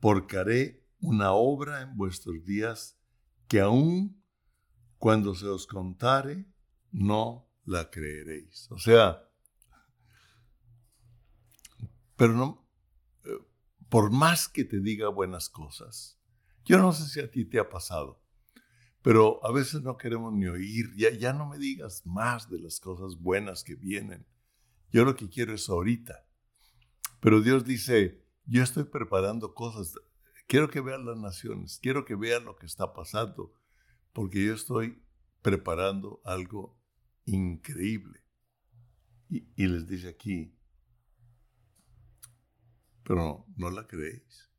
porque 0.00 0.36
haré 0.36 0.86
una 1.00 1.32
obra 1.32 1.82
en 1.82 1.96
vuestros 1.96 2.44
días 2.44 2.98
que 3.46 3.60
aún 3.60 4.22
cuando 4.98 5.34
se 5.34 5.46
os 5.46 5.66
contare, 5.66 6.46
no 6.90 7.48
la 7.64 7.88
creeréis. 7.90 8.70
O 8.70 8.78
sea, 8.78 9.24
pero 12.16 12.32
no, 12.32 12.68
eh, 13.24 13.30
por 13.88 14.10
más 14.10 14.48
que 14.48 14.64
te 14.64 14.80
diga 14.80 15.08
buenas 15.08 15.48
cosas, 15.48 16.18
yo 16.64 16.78
no 16.78 16.92
sé 16.92 17.06
si 17.06 17.20
a 17.20 17.30
ti 17.30 17.44
te 17.44 17.58
ha 17.58 17.68
pasado, 17.68 18.20
pero 19.08 19.42
a 19.42 19.50
veces 19.50 19.80
no 19.80 19.96
queremos 19.96 20.34
ni 20.34 20.48
oír, 20.48 20.94
ya, 20.94 21.08
ya 21.08 21.32
no 21.32 21.48
me 21.48 21.56
digas 21.56 22.04
más 22.04 22.50
de 22.50 22.58
las 22.58 22.78
cosas 22.78 23.18
buenas 23.18 23.64
que 23.64 23.74
vienen. 23.74 24.26
Yo 24.92 25.06
lo 25.06 25.16
que 25.16 25.30
quiero 25.30 25.54
es 25.54 25.70
ahorita. 25.70 26.26
Pero 27.18 27.40
Dios 27.40 27.64
dice, 27.64 28.22
yo 28.44 28.62
estoy 28.62 28.84
preparando 28.84 29.54
cosas, 29.54 29.94
quiero 30.46 30.68
que 30.68 30.82
vean 30.82 31.06
las 31.06 31.16
naciones, 31.16 31.78
quiero 31.80 32.04
que 32.04 32.16
vean 32.16 32.44
lo 32.44 32.56
que 32.56 32.66
está 32.66 32.92
pasando, 32.92 33.54
porque 34.12 34.44
yo 34.44 34.52
estoy 34.52 35.02
preparando 35.40 36.20
algo 36.22 36.78
increíble. 37.24 38.20
Y, 39.30 39.48
y 39.56 39.68
les 39.68 39.86
dice 39.86 40.08
aquí, 40.08 40.54
pero 43.04 43.46
no 43.56 43.70
la 43.70 43.86
creéis. 43.86 44.50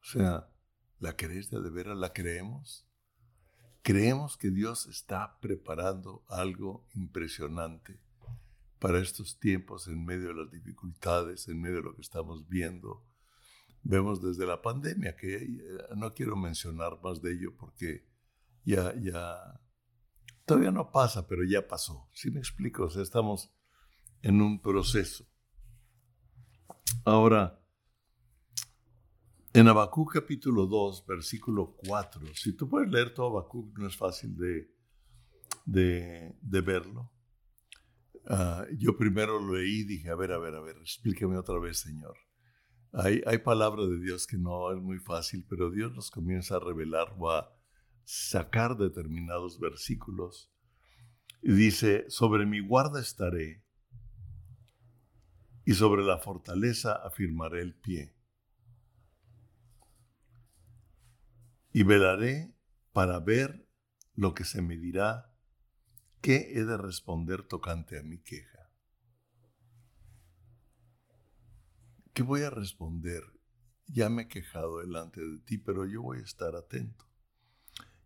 O 0.00 0.04
sea, 0.06 0.50
¿la 0.98 1.14
creéis 1.14 1.50
de, 1.50 1.60
veras? 1.68 1.98
¿La 1.98 2.14
creemos? 2.14 2.87
Creemos 3.82 4.36
que 4.36 4.50
Dios 4.50 4.86
está 4.86 5.38
preparando 5.40 6.24
algo 6.28 6.86
impresionante 6.94 8.00
para 8.78 9.00
estos 9.00 9.38
tiempos 9.38 9.88
en 9.88 10.04
medio 10.04 10.28
de 10.28 10.34
las 10.34 10.50
dificultades, 10.50 11.48
en 11.48 11.60
medio 11.60 11.76
de 11.76 11.82
lo 11.82 11.94
que 11.94 12.02
estamos 12.02 12.48
viendo. 12.48 13.04
Vemos 13.82 14.22
desde 14.22 14.46
la 14.46 14.60
pandemia, 14.60 15.16
que 15.16 15.36
eh, 15.36 15.58
no 15.96 16.12
quiero 16.14 16.36
mencionar 16.36 17.00
más 17.02 17.22
de 17.22 17.32
ello 17.32 17.56
porque 17.56 18.06
ya, 18.64 18.94
ya, 19.00 19.60
todavía 20.44 20.70
no 20.70 20.90
pasa, 20.90 21.26
pero 21.26 21.44
ya 21.44 21.66
pasó. 21.66 22.08
¿Sí 22.12 22.30
me 22.30 22.40
explico? 22.40 22.86
Estamos 23.00 23.50
en 24.22 24.42
un 24.42 24.60
proceso. 24.60 25.24
Ahora, 27.04 27.60
en 29.54 29.66
Habacuc 29.66 30.12
capítulo 30.12 30.66
2, 30.66 31.06
versículo 31.06 31.74
4, 31.86 32.34
si 32.34 32.52
tú 32.52 32.68
puedes 32.68 32.90
leer 32.90 33.14
todo 33.14 33.28
Habacuc, 33.28 33.78
no 33.78 33.86
es 33.86 33.96
fácil 33.96 34.36
de, 34.36 34.70
de, 35.64 36.60
verlo. 36.60 37.10
Ah, 38.26 38.66
yo 38.76 38.96
primero 38.96 39.40
lo 39.40 39.54
leí 39.54 39.80
y 39.80 39.84
dije, 39.84 40.10
a 40.10 40.14
ver, 40.14 40.32
a 40.32 40.38
ver, 40.38 40.54
a 40.54 40.60
ver, 40.60 40.76
explíqueme 40.76 41.38
otra 41.38 41.58
vez, 41.58 41.78
Señor. 41.78 42.14
Hay, 42.92 43.22
hay 43.26 43.38
palabra 43.38 43.86
de 43.86 43.98
Dios 43.98 44.26
que 44.26 44.36
no 44.36 44.70
es 44.70 44.82
muy 44.82 44.98
fácil, 44.98 45.46
pero 45.48 45.70
Dios 45.70 45.94
nos 45.94 46.10
comienza 46.10 46.56
a 46.56 46.60
revelar 46.60 47.14
o 47.18 47.30
a 47.30 47.54
sacar 48.04 48.76
determinados 48.76 49.58
versículos. 49.58 50.52
Y 51.42 51.52
dice, 51.52 52.04
sobre 52.08 52.44
mi 52.44 52.60
guarda 52.60 53.00
estaré 53.00 53.64
y 55.64 55.72
sobre 55.74 56.02
la 56.02 56.18
fortaleza 56.18 56.94
afirmaré 56.94 57.62
el 57.62 57.74
pie 57.74 58.17
y 61.78 61.84
velaré 61.84 62.52
para 62.92 63.20
ver 63.20 63.64
lo 64.16 64.34
que 64.34 64.42
se 64.42 64.62
me 64.62 64.76
dirá, 64.76 65.32
qué 66.20 66.54
he 66.56 66.64
de 66.64 66.76
responder 66.76 67.44
tocante 67.44 67.96
a 68.00 68.02
mi 68.02 68.18
queja. 68.18 68.72
¿Qué 72.12 72.24
voy 72.24 72.42
a 72.42 72.50
responder? 72.50 73.22
Ya 73.86 74.08
me 74.08 74.22
he 74.22 74.26
quejado 74.26 74.80
delante 74.80 75.20
de 75.20 75.38
ti, 75.38 75.58
pero 75.58 75.86
yo 75.86 76.02
voy 76.02 76.18
a 76.18 76.22
estar 76.22 76.56
atento. 76.56 77.08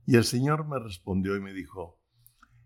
Y 0.05 0.17
el 0.17 0.25
Señor 0.25 0.69
me 0.69 0.79
respondió 0.79 1.35
y 1.35 1.41
me 1.41 1.55
dijo, 1.55 1.99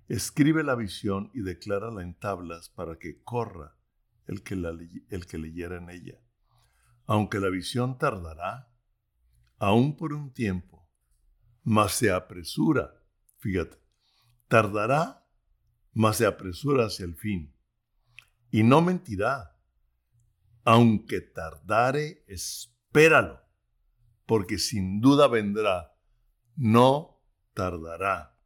escribe 0.08 0.64
la 0.64 0.75
visión 0.75 1.30
y 1.32 1.42
declárala 1.42 2.02
en 2.02 2.18
tablas 2.18 2.68
para 2.68 2.98
que 2.98 3.22
corra 3.22 3.76
el 4.26 4.42
que, 4.42 4.56
la, 4.56 4.70
el 4.70 5.26
que 5.26 5.38
leyera 5.38 5.76
en 5.76 5.88
ella. 5.88 6.20
Aunque 7.06 7.38
la 7.38 7.48
visión 7.48 7.96
tardará, 7.96 8.72
aún 9.58 9.96
por 9.96 10.12
un 10.12 10.32
tiempo, 10.32 10.75
mas 11.66 11.94
se 11.94 12.12
apresura, 12.12 13.02
fíjate, 13.38 13.76
tardará, 14.46 15.28
mas 15.92 16.18
se 16.18 16.25
apresura 16.25 16.87
hacia 16.87 17.04
el 17.04 17.16
fin. 17.16 17.52
Y 18.52 18.62
no 18.62 18.80
mentirá, 18.82 19.61
aunque 20.64 21.20
tardare, 21.20 22.25
espéralo, 22.28 23.40
porque 24.26 24.58
sin 24.58 25.00
duda 25.00 25.26
vendrá, 25.26 25.92
no 26.54 27.20
tardará. 27.52 28.38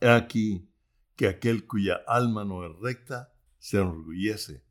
He 0.00 0.10
aquí 0.10 0.72
que 1.16 1.26
aquel 1.26 1.66
cuya 1.66 2.02
alma 2.06 2.44
no 2.44 2.64
es 2.64 2.78
recta 2.78 3.34
se 3.58 3.78
enorgullece, 3.78 4.64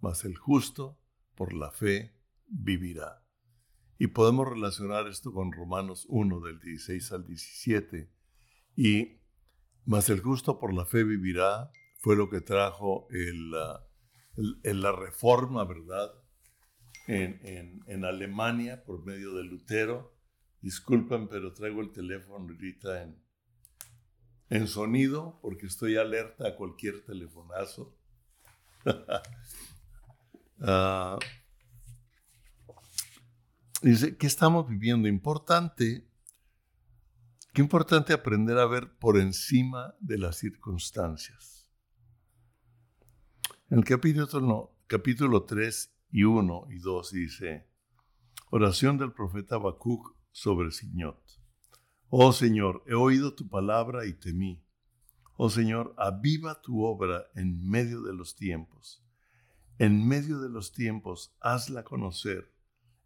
mas 0.00 0.24
el 0.24 0.38
justo 0.38 0.98
por 1.34 1.52
la 1.52 1.70
fe 1.70 2.18
vivirá. 2.46 3.21
Y 4.02 4.08
podemos 4.08 4.48
relacionar 4.48 5.06
esto 5.06 5.32
con 5.32 5.52
Romanos 5.52 6.06
1 6.08 6.40
del 6.40 6.58
16 6.58 7.12
al 7.12 7.24
17. 7.24 8.10
Y 8.74 9.20
mas 9.84 10.10
el 10.10 10.18
justo 10.18 10.58
por 10.58 10.74
la 10.74 10.84
fe 10.84 11.04
vivirá 11.04 11.70
fue 12.00 12.16
lo 12.16 12.28
que 12.28 12.40
trajo 12.40 13.06
el, 13.10 13.52
la 13.52 14.90
reforma, 14.90 15.64
¿verdad? 15.64 16.10
En, 17.06 17.84
en, 17.86 18.04
Alemania 18.04 18.82
por 18.82 19.04
medio 19.04 19.36
de 19.36 19.44
Lutero. 19.44 20.18
Disculpen, 20.60 21.28
pero 21.28 21.54
traigo 21.54 21.80
el 21.80 21.92
teléfono 21.92 22.44
ahorita 22.52 23.04
en, 23.04 23.22
en 24.50 24.66
sonido 24.66 25.38
porque 25.40 25.66
estoy 25.66 25.94
alerta 25.94 26.48
a 26.48 26.56
cualquier 26.56 27.04
telefonazo. 27.04 27.96
Ah, 30.64 31.18
dice, 33.82 34.16
¿qué 34.16 34.26
estamos 34.26 34.68
viviendo? 34.68 35.08
Importante, 35.08 36.08
qué 37.52 37.62
importante 37.62 38.12
aprender 38.12 38.58
a 38.58 38.66
ver 38.66 38.96
por 38.98 39.18
encima 39.18 39.94
de 40.00 40.18
las 40.18 40.36
circunstancias. 40.36 41.68
En 43.70 43.78
el 43.78 43.84
capítulo, 43.84 44.76
capítulo 44.86 45.44
3 45.44 45.94
y 46.12 46.24
1 46.24 46.66
y 46.70 46.78
2 46.78 47.12
dice, 47.12 47.66
oración 48.50 48.98
del 48.98 49.12
profeta 49.12 49.56
Habacuc 49.56 50.14
sobre 50.30 50.70
Señor. 50.70 51.20
Oh 52.08 52.32
Señor, 52.32 52.84
he 52.86 52.94
oído 52.94 53.34
tu 53.34 53.48
palabra 53.48 54.04
y 54.04 54.12
temí. 54.12 54.62
Oh 55.36 55.48
Señor, 55.48 55.94
aviva 55.96 56.60
tu 56.60 56.84
obra 56.84 57.24
en 57.34 57.66
medio 57.66 58.02
de 58.02 58.12
los 58.12 58.36
tiempos. 58.36 59.02
En 59.78 60.06
medio 60.06 60.38
de 60.40 60.50
los 60.50 60.72
tiempos, 60.72 61.34
hazla 61.40 61.82
conocer. 61.84 62.51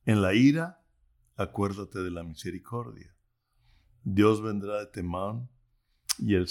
En 0.06 0.22
la 0.22 0.34
ira, 0.34 0.80
acuérdate 1.34 1.98
de 1.98 2.12
la 2.12 2.22
misericordia. 2.22 3.12
Dios 4.04 4.40
vendrá 4.40 4.78
de 4.78 4.86
Temán 4.86 5.50
y 6.16 6.34
el, 6.34 6.46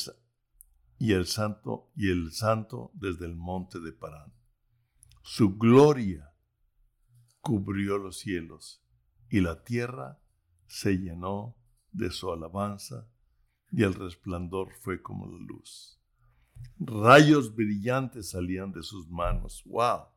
santo 1.25 1.89
y 1.95 2.09
el 2.09 2.33
santo 2.33 2.91
desde 2.95 3.25
el 3.25 3.37
monte 3.37 3.79
de 3.79 3.93
Parán. 3.93 4.33
Su 5.21 5.57
gloria 5.57 6.33
cubrió 7.39 7.97
los 7.97 8.19
cielos 8.19 8.83
y 9.29 9.39
la 9.39 9.63
tierra 9.63 10.19
se 10.67 10.97
llenó 10.97 11.55
de 11.93 12.11
su 12.11 12.29
alabanza 12.33 13.07
y 13.71 13.83
el 13.83 13.93
resplandor 13.93 14.73
fue 14.81 15.01
como 15.01 15.27
la 15.27 15.37
luz. 15.37 15.97
Rayos 16.77 17.55
brillantes 17.55 18.31
salían 18.31 18.73
de 18.73 18.83
sus 18.83 19.09
manos. 19.09 19.63
¡Wow! 19.65 20.07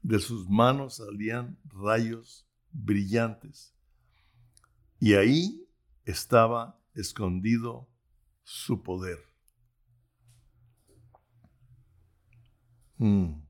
De 0.00 0.20
sus 0.20 0.48
manos 0.48 0.98
salían 0.98 1.58
rayos 1.64 2.48
brillantes. 2.72 3.74
Y 4.98 5.14
ahí 5.14 5.68
estaba 6.04 6.80
escondido 6.94 7.88
su 8.44 8.82
poder. 8.82 9.18
Mm. 12.98 13.42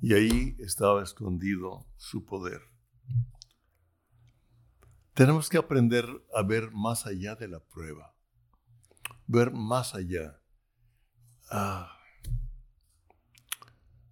Y 0.00 0.14
ahí 0.14 0.56
estaba 0.58 1.02
escondido 1.02 1.86
su 1.96 2.24
poder. 2.24 2.60
Tenemos 5.14 5.48
que 5.48 5.56
aprender 5.56 6.04
a 6.34 6.42
ver 6.42 6.70
más 6.72 7.06
allá 7.06 7.36
de 7.36 7.48
la 7.48 7.60
prueba, 7.60 8.14
ver 9.26 9.50
más 9.52 9.94
allá. 9.94 10.40
Ah. 11.50 11.96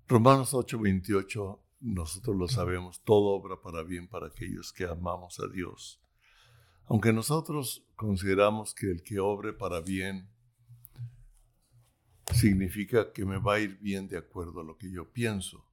Romanos 0.08 0.54
8:28, 0.54 1.63
nosotros 1.84 2.34
lo 2.36 2.48
sabemos, 2.48 3.02
todo 3.02 3.34
obra 3.34 3.60
para 3.60 3.82
bien 3.82 4.08
para 4.08 4.28
aquellos 4.28 4.72
que 4.72 4.84
amamos 4.84 5.38
a 5.38 5.46
Dios. 5.48 6.00
Aunque 6.86 7.12
nosotros 7.12 7.86
consideramos 7.94 8.74
que 8.74 8.90
el 8.90 9.02
que 9.02 9.20
obre 9.20 9.52
para 9.52 9.80
bien 9.80 10.30
significa 12.32 13.12
que 13.12 13.26
me 13.26 13.38
va 13.38 13.54
a 13.54 13.60
ir 13.60 13.78
bien 13.80 14.08
de 14.08 14.16
acuerdo 14.16 14.62
a 14.62 14.64
lo 14.64 14.78
que 14.78 14.90
yo 14.90 15.12
pienso, 15.12 15.66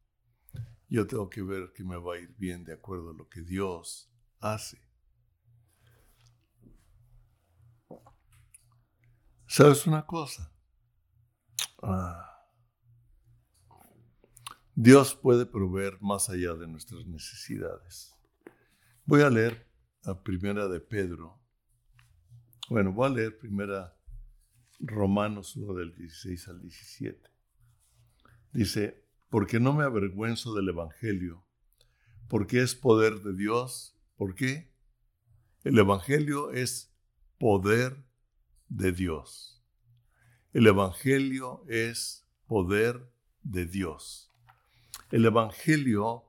yo 0.90 1.08
tengo 1.08 1.30
que 1.30 1.42
ver 1.42 1.72
que 1.74 1.86
me 1.86 1.96
va 1.96 2.16
a 2.16 2.20
ir 2.20 2.36
bien 2.38 2.66
de 2.66 2.74
acuerdo 2.74 3.12
a 3.12 3.14
lo 3.14 3.30
que 3.30 3.42
Dios 3.42 4.12
hace. 4.42 4.82
¿Sabes 9.48 9.88
una 9.88 10.06
cosa? 10.06 10.52
Ah. 11.82 12.31
Dios 14.76 15.16
puede 15.16 15.46
proveer 15.46 15.98
más 16.02 16.30
allá 16.30 16.54
de 16.54 16.68
nuestras 16.68 17.06
necesidades. 17.06 18.16
Voy 19.06 19.22
a 19.22 19.30
leer 19.30 19.68
a 20.06 20.24
primera 20.24 20.68
de 20.68 20.80
Pedro. 20.80 21.40
Bueno, 22.70 22.94
voy 22.94 23.08
a 23.08 23.14
leer 23.14 23.38
primera 23.38 23.98
Romanos 24.80 25.58
1 25.58 25.74
del 25.74 25.94
16 25.94 26.48
al 26.48 26.62
17. 26.62 27.30
Dice, 28.54 29.06
porque 29.30 29.60
no 29.60 29.74
me 29.74 29.84
avergüenzo 29.84 30.54
del 30.54 30.70
Evangelio, 30.70 31.46
porque 32.30 32.62
es 32.62 32.74
poder 32.74 33.22
de 33.22 33.34
Dios. 33.34 33.98
¿Por 34.16 34.36
qué? 34.36 34.74
El 35.64 35.78
Evangelio 35.78 36.52
es 36.52 36.96
poder 37.38 38.06
de 38.70 38.94
Dios. 38.94 39.64
El 40.54 40.68
Evangelio 40.68 41.66
es 41.68 42.26
poder 42.48 43.12
de 43.44 43.66
Dios. 43.66 44.31
El 45.12 45.26
Evangelio, 45.26 46.26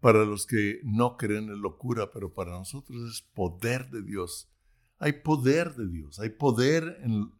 para 0.00 0.24
los 0.24 0.46
que 0.46 0.80
no 0.82 1.16
creen 1.16 1.50
es 1.50 1.58
locura, 1.58 2.10
pero 2.10 2.32
para 2.32 2.52
nosotros 2.52 3.10
es 3.10 3.22
poder 3.22 3.90
de 3.90 4.02
Dios. 4.02 4.52
Hay 4.98 5.14
poder 5.22 5.74
de 5.74 5.88
Dios, 5.88 6.18
hay 6.18 6.30
poder 6.30 6.98
en, 7.02 7.32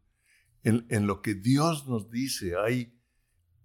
en 0.62 1.06
lo 1.06 1.22
que 1.22 1.34
Dios 1.34 1.86
nos 1.86 2.10
dice, 2.10 2.56
hay 2.56 2.98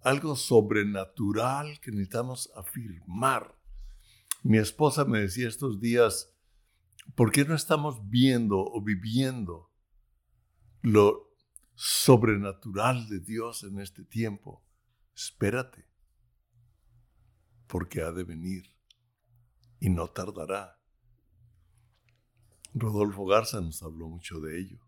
algo 0.02 0.36
sobrenatural 0.36 1.80
que 1.80 1.92
necesitamos 1.92 2.52
afirmar. 2.56 3.58
Mi 4.44 4.58
esposa 4.58 5.06
me 5.06 5.20
decía 5.20 5.48
estos 5.48 5.80
días, 5.80 6.34
¿por 7.16 7.32
qué 7.32 7.46
no 7.46 7.56
estamos 7.56 8.10
viendo 8.10 8.60
o 8.60 8.82
viviendo 8.84 9.72
lo 10.82 11.26
sobrenatural 11.76 13.08
de 13.10 13.20
Dios 13.20 13.64
en 13.64 13.80
este 13.80 14.04
tiempo, 14.04 14.64
espérate, 15.16 15.86
porque 17.68 18.02
ha 18.02 18.12
de 18.12 18.24
venir 18.24 18.66
y 19.80 19.90
no 19.90 20.08
tardará. 20.08 20.80
Rodolfo 22.74 23.26
Garza 23.26 23.62
nos 23.62 23.82
habló 23.84 24.10
mucho 24.10 24.40
de 24.40 24.60
ello 24.60 24.80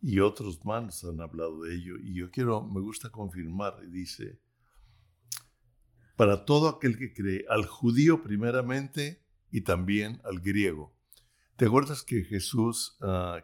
y 0.00 0.20
otros 0.20 0.64
más 0.64 1.04
han 1.04 1.20
hablado 1.20 1.62
de 1.62 1.74
ello 1.74 1.96
y 1.98 2.14
yo 2.14 2.30
quiero, 2.30 2.62
me 2.62 2.80
gusta 2.80 3.10
confirmar, 3.10 3.80
dice, 3.88 4.40
para 6.16 6.44
todo 6.44 6.68
aquel 6.68 6.98
que 6.98 7.12
cree, 7.12 7.44
al 7.48 7.66
judío 7.66 8.22
primeramente 8.22 9.24
y 9.50 9.62
también 9.62 10.20
al 10.24 10.40
griego. 10.40 10.94
¿Te 11.56 11.66
acuerdas 11.66 12.02
que 12.02 12.24
Jesús, 12.24 12.98
uh, 13.00 13.40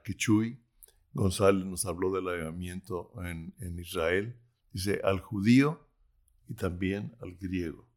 González 1.13 1.65
nos 1.65 1.85
habló 1.87 2.13
del 2.13 2.29
avivamiento 2.29 3.13
en, 3.25 3.55
en 3.59 3.79
Israel. 3.79 4.39
Dice 4.73 5.01
al 5.03 5.21
judío 5.21 5.89
y 6.47 6.55
también 6.55 7.17
al 7.21 7.35
griego. 7.37 7.88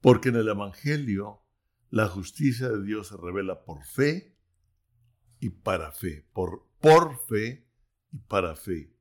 Porque 0.00 0.30
en 0.30 0.36
el 0.36 0.48
Evangelio 0.48 1.42
la 1.90 2.08
justicia 2.08 2.68
de 2.68 2.82
Dios 2.82 3.08
se 3.08 3.16
revela 3.16 3.64
por 3.64 3.84
fe 3.84 4.36
y 5.40 5.50
para 5.50 5.92
fe, 5.92 6.26
por, 6.32 6.68
por 6.80 7.18
fe 7.26 7.66
y 8.12 8.18
para 8.18 8.54
fe. 8.56 8.94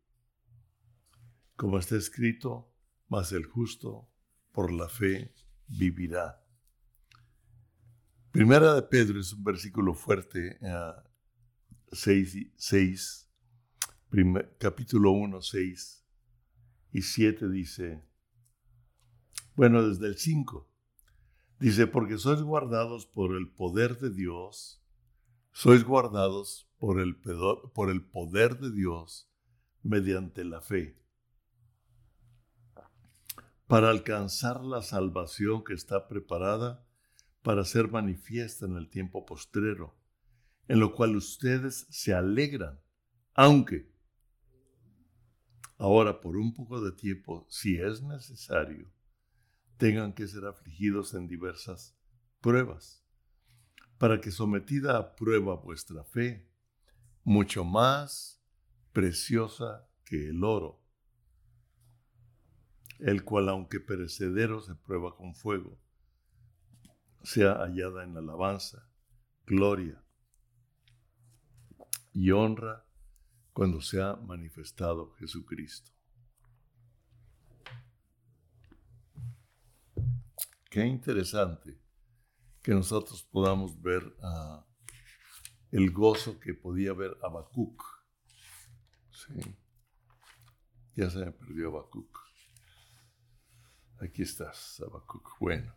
Como 1.55 1.77
está 1.77 1.95
escrito, 1.95 2.73
mas 3.07 3.31
el 3.31 3.45
justo 3.45 4.09
por 4.51 4.71
la 4.71 4.89
fe 4.89 5.33
vivirá. 5.67 6.43
Primera 8.31 8.73
de 8.75 8.83
Pedro 8.83 9.19
es 9.19 9.33
un 9.33 9.43
versículo 9.43 9.93
fuerte, 9.93 10.59
6, 11.91 13.29
uh, 14.11 14.39
capítulo 14.57 15.11
1, 15.11 15.41
6 15.41 16.05
y 16.91 17.01
7 17.01 17.49
dice, 17.49 18.03
bueno, 19.55 19.87
desde 19.87 20.07
el 20.07 20.17
5, 20.17 20.69
dice, 21.59 21.87
porque 21.87 22.17
sois 22.17 22.41
guardados 22.41 23.05
por 23.05 23.35
el 23.35 23.49
poder 23.49 23.97
de 23.97 24.09
Dios, 24.09 24.81
sois 25.51 25.83
guardados 25.83 26.69
por 26.77 26.99
el, 26.99 27.17
por 27.17 27.89
el 27.89 28.01
poder 28.01 28.57
de 28.59 28.71
Dios 28.71 29.29
mediante 29.83 30.43
la 30.45 30.61
fe, 30.61 30.97
para 33.67 33.89
alcanzar 33.89 34.63
la 34.63 34.81
salvación 34.81 35.63
que 35.63 35.73
está 35.73 36.07
preparada 36.07 36.85
para 37.41 37.63
ser 37.65 37.89
manifiesta 37.89 38.65
en 38.65 38.75
el 38.75 38.89
tiempo 38.89 39.25
postrero, 39.25 39.95
en 40.67 40.79
lo 40.79 40.93
cual 40.95 41.15
ustedes 41.15 41.87
se 41.89 42.13
alegran, 42.13 42.79
aunque 43.33 43.91
ahora 45.77 46.19
por 46.19 46.37
un 46.37 46.53
poco 46.53 46.81
de 46.81 46.91
tiempo, 46.91 47.45
si 47.49 47.77
es 47.77 48.01
necesario, 48.01 48.91
tengan 49.79 50.11
que 50.11 50.27
ser 50.27 50.45
afligidos 50.45 51.13
en 51.13 51.29
diversas 51.29 51.97
pruebas, 52.41 53.01
para 53.97 54.19
que 54.19 54.29
sometida 54.29 54.97
a 54.97 55.15
prueba 55.15 55.55
vuestra 55.55 56.03
fe, 56.03 56.45
mucho 57.23 57.63
más 57.63 58.43
preciosa 58.91 59.89
que 60.03 60.31
el 60.31 60.43
oro, 60.43 60.83
el 62.99 63.23
cual 63.23 63.47
aunque 63.47 63.79
perecedero 63.79 64.59
se 64.59 64.75
prueba 64.75 65.15
con 65.15 65.33
fuego, 65.33 65.79
sea 67.23 67.53
hallada 67.59 68.03
en 68.03 68.17
alabanza, 68.17 68.85
gloria 69.45 70.03
y 72.11 72.31
honra 72.31 72.85
cuando 73.53 73.79
sea 73.79 74.17
manifestado 74.17 75.13
Jesucristo. 75.13 75.98
Qué 80.69 80.85
interesante 80.85 81.81
que 82.61 82.73
nosotros 82.73 83.23
podamos 83.23 83.81
ver 83.81 84.15
ah, 84.21 84.63
el 85.71 85.89
gozo 85.91 86.39
que 86.39 86.53
podía 86.53 86.93
ver 86.93 87.17
Habacuc. 87.23 87.83
Sí. 89.09 89.57
Ya 90.93 91.09
se 91.09 91.25
me 91.25 91.31
perdió 91.31 91.69
Habacuc. 91.69 92.19
Aquí 93.99 94.21
estás, 94.21 94.79
Habacuc. 94.85 95.39
Bueno. 95.39 95.75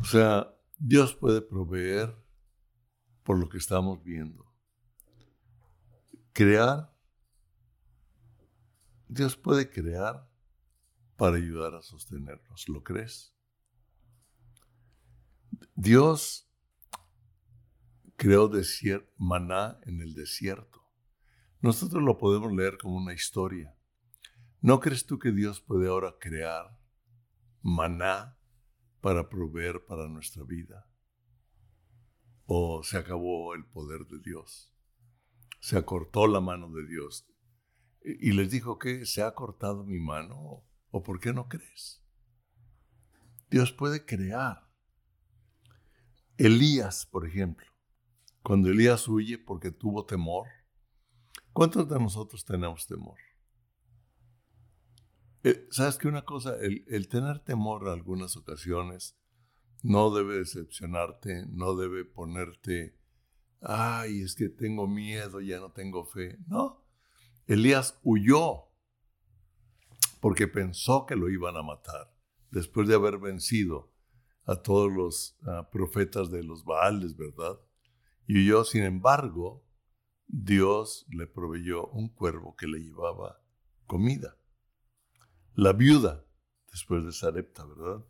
O 0.00 0.04
sea, 0.04 0.54
Dios 0.78 1.14
puede 1.14 1.42
proveer 1.42 2.14
por 3.24 3.36
lo 3.36 3.48
que 3.48 3.58
estamos 3.58 4.02
viendo. 4.04 4.46
Crear. 6.32 6.96
Dios 9.08 9.36
puede 9.36 9.68
crear 9.68 10.29
para 11.20 11.36
ayudar 11.36 11.74
a 11.74 11.82
sostenernos. 11.82 12.66
¿Lo 12.70 12.82
crees? 12.82 13.34
Dios 15.74 16.48
creó 18.16 18.50
maná 19.18 19.78
en 19.82 20.00
el 20.00 20.14
desierto. 20.14 20.82
Nosotros 21.60 22.02
lo 22.02 22.16
podemos 22.16 22.50
leer 22.54 22.78
como 22.78 22.96
una 22.96 23.12
historia. 23.12 23.76
¿No 24.62 24.80
crees 24.80 25.04
tú 25.04 25.18
que 25.18 25.30
Dios 25.30 25.60
puede 25.60 25.88
ahora 25.88 26.16
crear 26.18 26.74
maná 27.60 28.38
para 29.02 29.28
proveer 29.28 29.84
para 29.84 30.08
nuestra 30.08 30.42
vida? 30.42 30.90
¿O 32.46 32.82
se 32.82 32.96
acabó 32.96 33.54
el 33.54 33.66
poder 33.66 34.06
de 34.06 34.20
Dios? 34.20 34.72
Se 35.60 35.76
acortó 35.76 36.26
la 36.26 36.40
mano 36.40 36.70
de 36.70 36.86
Dios. 36.86 37.28
Y 38.02 38.32
les 38.32 38.50
dijo 38.50 38.78
que 38.78 39.04
se 39.04 39.22
ha 39.22 39.34
cortado 39.34 39.84
mi 39.84 39.98
mano. 39.98 40.64
¿O 40.90 41.02
por 41.02 41.20
qué 41.20 41.32
no 41.32 41.48
crees? 41.48 42.02
Dios 43.50 43.72
puede 43.72 44.04
crear. 44.04 44.68
Elías, 46.36 47.06
por 47.06 47.26
ejemplo, 47.26 47.66
cuando 48.42 48.70
Elías 48.70 49.06
huye 49.08 49.38
porque 49.38 49.70
tuvo 49.70 50.06
temor, 50.06 50.46
¿cuántos 51.52 51.88
de 51.88 51.98
nosotros 51.98 52.44
tenemos 52.44 52.86
temor? 52.86 53.18
Eh, 55.42 55.66
¿Sabes 55.70 55.96
que 55.96 56.08
una 56.08 56.24
cosa? 56.24 56.56
El, 56.60 57.08
tener 57.08 57.40
temor 57.40 57.82
en 57.82 57.88
algunas 57.88 58.36
ocasiones 58.36 59.16
no 59.82 60.14
debe 60.14 60.36
decepcionarte, 60.36 61.46
no 61.48 61.74
debe 61.76 62.04
ponerte, 62.04 62.96
ay, 63.60 64.22
es 64.22 64.34
que 64.34 64.48
tengo 64.48 64.86
miedo, 64.86 65.40
ya 65.40 65.58
no 65.58 65.72
tengo 65.72 66.04
fe. 66.04 66.38
No, 66.46 66.86
Elías 67.46 67.98
huyó 68.02 68.69
porque 70.20 70.48
pensó 70.48 71.06
que 71.06 71.16
lo 71.16 71.28
iban 71.30 71.56
a 71.56 71.62
matar 71.62 72.14
después 72.50 72.88
de 72.88 72.94
haber 72.94 73.18
vencido 73.18 73.92
a 74.44 74.56
todos 74.56 74.92
los 74.92 75.38
ah, 75.46 75.68
profetas 75.70 76.30
de 76.30 76.42
los 76.42 76.64
Baales, 76.64 77.16
¿verdad? 77.16 77.58
Y 78.26 78.38
huyó, 78.38 78.64
sin 78.64 78.84
embargo, 78.84 79.64
Dios 80.26 81.06
le 81.10 81.26
proveyó 81.26 81.86
un 81.88 82.08
cuervo 82.08 82.54
que 82.56 82.66
le 82.66 82.78
llevaba 82.78 83.42
comida 83.86 84.36
la 85.54 85.72
viuda 85.72 86.24
después 86.70 87.04
de 87.04 87.12
Sarepta, 87.12 87.64
¿verdad? 87.64 88.04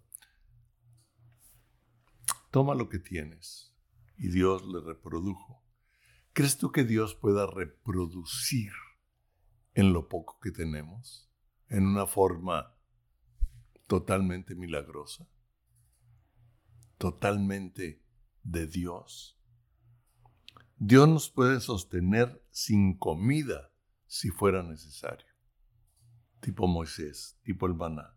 Toma 2.51 2.75
lo 2.75 2.89
que 2.89 2.99
tienes 2.99 3.75
y 4.17 4.29
Dios 4.29 4.67
le 4.67 4.81
reprodujo. 4.81 5.65
¿Crees 6.33 6.59
tú 6.59 6.71
que 6.71 6.85
Dios 6.85 7.15
pueda 7.15 7.47
reproducir 7.47 8.73
en 9.75 9.93
lo 9.93 10.09
poco 10.09 10.39
que 10.41 10.51
tenemos 10.51 11.30
en 11.71 11.87
una 11.87 12.07
forma 12.07 12.77
totalmente 13.87 14.55
milagrosa? 14.55 15.27
Totalmente 16.99 18.05
de 18.43 18.67
Dios. 18.67 19.41
Dios 20.77 21.09
nos 21.09 21.31
puede 21.31 21.61
sostener 21.61 22.45
sin 22.51 22.99
comida 22.99 23.73
si 24.07 24.29
fuera 24.29 24.63
necesario 24.63 25.31
tipo 26.41 26.67
Moisés, 26.67 27.39
tipo 27.43 27.67
el 27.67 27.75
maná. 27.75 28.15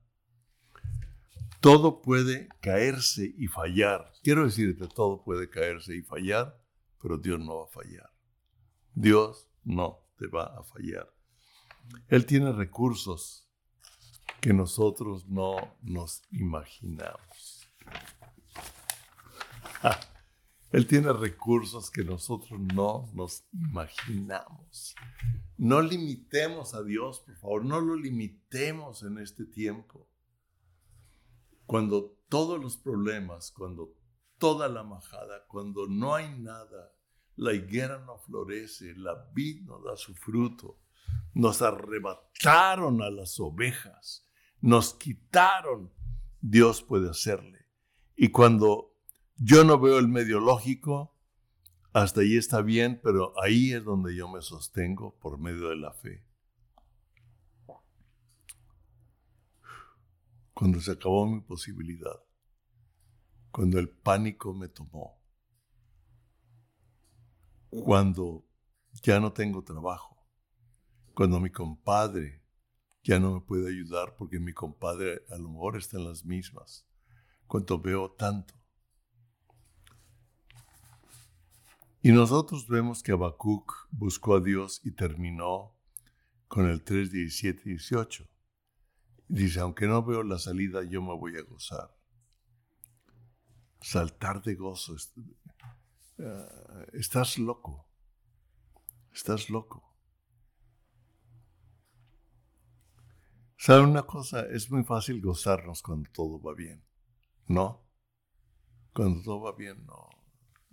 Todo 1.59 2.01
puede 2.01 2.49
caerse 2.61 3.33
y 3.37 3.47
fallar. 3.47 4.11
Quiero 4.23 4.45
decirte, 4.45 4.87
todo 4.87 5.23
puede 5.23 5.49
caerse 5.49 5.95
y 5.95 6.01
fallar, 6.01 6.59
pero 7.01 7.17
Dios 7.17 7.39
no 7.39 7.59
va 7.59 7.65
a 7.65 7.67
fallar. 7.67 8.09
Dios 8.93 9.49
no 9.63 10.05
te 10.17 10.27
va 10.27 10.45
a 10.45 10.63
fallar. 10.63 11.13
Él 12.07 12.25
tiene 12.25 12.51
recursos 12.51 13.49
que 14.39 14.53
nosotros 14.53 15.27
no 15.27 15.75
nos 15.81 16.21
imaginamos. 16.31 17.67
Él 20.71 20.87
tiene 20.87 21.13
recursos 21.13 21.91
que 21.91 22.03
nosotros 22.03 22.59
no 22.59 23.09
nos 23.13 23.45
imaginamos. 23.53 24.95
No 25.57 25.81
limitemos 25.81 26.73
a 26.73 26.83
Dios, 26.83 27.19
por 27.19 27.35
favor, 27.37 27.63
no 27.65 27.79
lo 27.79 27.95
limitemos 27.95 29.03
en 29.03 29.19
este 29.19 29.45
tiempo. 29.45 30.09
Cuando 31.65 32.17
todos 32.27 32.59
los 32.59 32.75
problemas, 32.77 33.51
cuando 33.51 33.93
toda 34.39 34.67
la 34.67 34.83
majada, 34.83 35.45
cuando 35.47 35.87
no 35.87 36.15
hay 36.15 36.37
nada, 36.39 36.91
la 37.35 37.53
higuera 37.53 37.99
no 37.99 38.17
florece, 38.17 38.93
la 38.95 39.29
vid 39.33 39.61
no 39.61 39.79
da 39.79 39.95
su 39.95 40.13
fruto, 40.15 40.82
nos 41.33 41.61
arrebataron 41.61 43.01
a 43.01 43.09
las 43.09 43.39
ovejas, 43.39 44.27
nos 44.61 44.93
quitaron, 44.93 45.91
Dios 46.41 46.83
puede 46.83 47.09
hacerle. 47.09 47.65
Y 48.15 48.29
cuando 48.29 48.95
yo 49.35 49.63
no 49.63 49.79
veo 49.79 49.99
el 49.99 50.07
medio 50.07 50.39
lógico, 50.39 51.15
hasta 51.93 52.21
ahí 52.21 52.37
está 52.37 52.61
bien, 52.61 52.99
pero 53.03 53.33
ahí 53.41 53.73
es 53.73 53.83
donde 53.83 54.15
yo 54.15 54.27
me 54.27 54.41
sostengo 54.41 55.17
por 55.19 55.37
medio 55.37 55.69
de 55.69 55.75
la 55.75 55.93
fe. 55.93 56.25
Cuando 60.53 60.79
se 60.79 60.91
acabó 60.91 61.27
mi 61.27 61.41
posibilidad, 61.41 62.23
cuando 63.51 63.79
el 63.79 63.89
pánico 63.89 64.53
me 64.53 64.67
tomó, 64.67 65.19
cuando 67.69 68.45
ya 69.01 69.19
no 69.19 69.33
tengo 69.33 69.63
trabajo, 69.63 70.12
cuando 71.13 71.39
mi 71.39 71.49
compadre 71.49 72.41
ya 73.03 73.19
no 73.19 73.33
me 73.33 73.41
puede 73.41 73.69
ayudar 73.69 74.15
porque 74.17 74.39
mi 74.39 74.53
compadre 74.53 75.23
a 75.29 75.37
lo 75.37 75.49
mejor 75.49 75.77
está 75.77 75.97
en 75.97 76.05
las 76.05 76.25
mismas, 76.25 76.87
cuando 77.47 77.79
veo 77.79 78.11
tanto, 78.11 78.53
Y 82.05 82.11
nosotros 82.11 82.67
vemos 82.67 83.01
que 83.01 83.13
Habacuc 83.13 83.87
buscó 83.89 84.35
a 84.35 84.41
Dios 84.41 84.81
y 84.83 84.91
terminó 84.91 85.73
con 86.49 86.67
el 86.67 86.83
3, 86.83 87.09
17 87.09 87.61
y 87.63 87.69
18. 87.69 88.27
Dice, 89.29 89.61
aunque 89.61 89.87
no 89.87 90.03
veo 90.03 90.21
la 90.21 90.37
salida, 90.37 90.83
yo 90.83 91.01
me 91.01 91.15
voy 91.15 91.37
a 91.37 91.43
gozar. 91.43 91.97
Saltar 93.79 94.41
de 94.43 94.55
gozo. 94.55 94.97
Eh, 96.17 96.89
estás 96.91 97.37
loco. 97.37 97.87
Estás 99.13 99.49
loco. 99.49 99.92
¿Sabe 103.65 103.83
una 103.83 104.03
cosa? 104.03 104.41
Es 104.47 104.69
muy 104.69 104.83
fácil 104.83 105.21
gozarnos 105.21 105.81
cuando 105.81 106.09
todo 106.11 106.41
va 106.41 106.53
bien. 106.53 106.83
¿No? 107.47 107.87
Cuando 108.93 109.23
todo 109.23 109.39
va 109.39 109.53
bien, 109.53 109.85
no. 109.85 110.09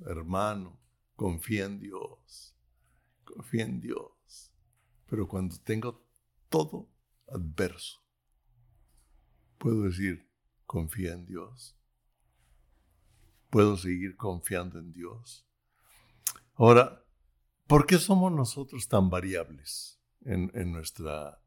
Hermano, 0.05 0.77
confía 1.15 1.67
en 1.67 1.79
Dios. 1.79 2.57
Confía 3.23 3.67
en 3.67 3.81
Dios. 3.81 4.53
Pero 5.07 5.29
cuando 5.29 5.57
tengo 5.63 6.05
todo 6.49 6.91
adverso, 7.29 8.01
puedo 9.57 9.85
decir, 9.85 10.29
confía 10.67 11.13
en 11.13 11.27
Dios. 11.27 11.79
Puedo 13.51 13.77
seguir 13.77 14.17
confiando 14.17 14.81
en 14.81 14.93
Dios. 14.93 15.47
Ahora, 16.57 17.05
¿por 17.69 17.87
qué 17.87 17.99
somos 17.99 18.33
nosotros 18.33 18.89
tan 18.89 19.11
variables 19.11 20.03
en, 20.23 20.51
en 20.55 20.73
nuestra 20.73 21.40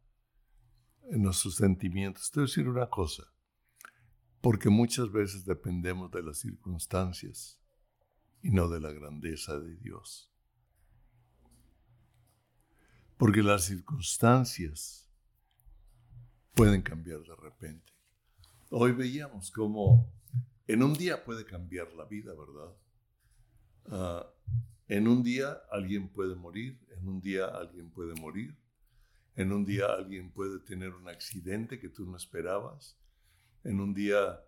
en 1.10 1.24
nuestros 1.24 1.56
sentimientos. 1.56 2.32
Te 2.32 2.40
voy 2.40 2.46
a 2.46 2.48
decir 2.48 2.68
una 2.68 2.90
cosa, 2.90 3.24
porque 4.42 4.70
muchas 4.70 5.12
veces 5.12 5.46
dependemos 5.46 6.12
de 6.12 6.24
las 6.24 6.40
circunstancias 6.40 7.60
y 8.42 8.52
no 8.52 8.68
de 8.68 8.80
la 8.80 8.92
grandeza 8.92 9.60
de 9.60 9.76
Dios. 9.78 10.30
Porque 13.18 13.42
las 13.42 13.66
circunstancias 13.66 15.10
pueden 16.54 16.82
cambiar 16.82 17.22
de 17.22 17.36
repente. 17.36 17.94
Hoy 18.70 18.92
veíamos 18.92 19.52
cómo 19.52 20.12
en 20.68 20.84
un 20.84 20.94
día 20.94 21.24
puede 21.24 21.46
cambiar 21.46 21.92
la 21.94 22.06
vida, 22.06 22.34
¿verdad? 22.34 22.76
Ah, 23.86 24.34
en 24.88 25.08
un 25.08 25.24
día 25.24 25.62
alguien 25.72 26.10
puede 26.10 26.36
morir, 26.36 26.80
en 26.98 27.08
un 27.08 27.22
día 27.22 27.46
alguien 27.48 27.90
puede 27.90 28.14
morir, 28.16 28.58
en 29.36 29.52
un 29.52 29.66
día 29.66 29.88
alguien 29.88 30.32
puede 30.32 30.60
tener 30.60 30.94
un 30.94 31.10
accidente 31.10 31.80
que 31.80 31.90
tú 31.90 32.06
no 32.06 32.18
esperabas. 32.18 32.98
En 33.64 33.80
un 33.80 33.94
día, 33.94 34.40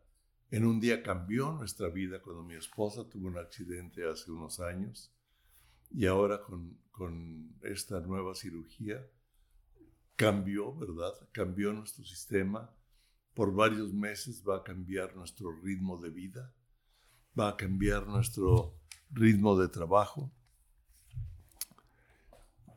en 0.52 0.66
un 0.66 0.80
día 0.80 1.02
cambió 1.02 1.52
nuestra 1.54 1.90
vida 1.90 2.22
cuando 2.22 2.44
mi 2.44 2.56
esposa 2.56 3.08
tuvo 3.10 3.28
un 3.28 3.38
accidente 3.38 4.08
hace 4.08 4.32
unos 4.32 4.60
años. 4.60 5.12
Y 5.90 6.06
ahora 6.06 6.42
con, 6.42 6.78
con 6.92 7.56
esta 7.64 8.00
nueva 8.00 8.36
cirugía 8.36 9.06
cambió, 10.16 10.76
¿verdad? 10.76 11.14
Cambió 11.32 11.74
nuestro 11.74 12.04
sistema. 12.06 12.70
Por 13.34 13.54
varios 13.54 13.92
meses 13.92 14.44
va 14.48 14.58
a 14.58 14.64
cambiar 14.64 15.16
nuestro 15.16 15.52
ritmo 15.62 15.98
de 15.98 16.10
vida. 16.10 16.54
Va 17.38 17.50
a 17.50 17.58
cambiar 17.58 18.08
nuestro 18.08 18.78
ritmo 19.10 19.58
de 19.58 19.68
trabajo. 19.68 20.32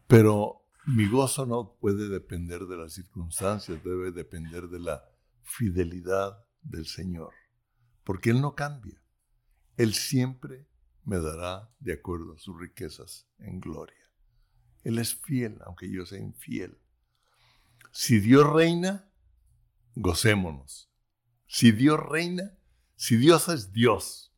Pero 0.06 0.67
mi 0.88 1.07
gozo 1.07 1.44
no 1.44 1.77
puede 1.79 2.09
depender 2.09 2.64
de 2.64 2.79
las 2.79 2.94
circunstancias, 2.94 3.85
debe 3.85 4.11
depender 4.11 4.68
de 4.68 4.81
la 4.81 5.05
fidelidad 5.42 6.46
del 6.62 6.87
Señor, 6.87 7.33
porque 8.05 8.31
Él 8.31 8.40
no 8.40 8.55
cambia. 8.55 8.98
Él 9.77 9.92
siempre 9.92 10.66
me 11.05 11.18
dará 11.18 11.70
de 11.79 11.92
acuerdo 11.92 12.35
a 12.35 12.38
sus 12.38 12.59
riquezas 12.59 13.29
en 13.38 13.61
gloria. 13.61 13.96
Él 14.83 14.98
es 14.98 15.14
fiel, 15.14 15.59
aunque 15.66 15.90
yo 15.90 16.07
sea 16.07 16.20
infiel. 16.20 16.79
Si 17.92 18.18
Dios 18.18 18.51
reina, 18.51 19.11
gocémonos. 19.94 20.90
Si 21.46 21.70
Dios 21.70 22.01
reina, 22.01 22.59
si 22.96 23.16
Dios 23.16 23.48
es 23.48 23.72
Dios, 23.72 24.33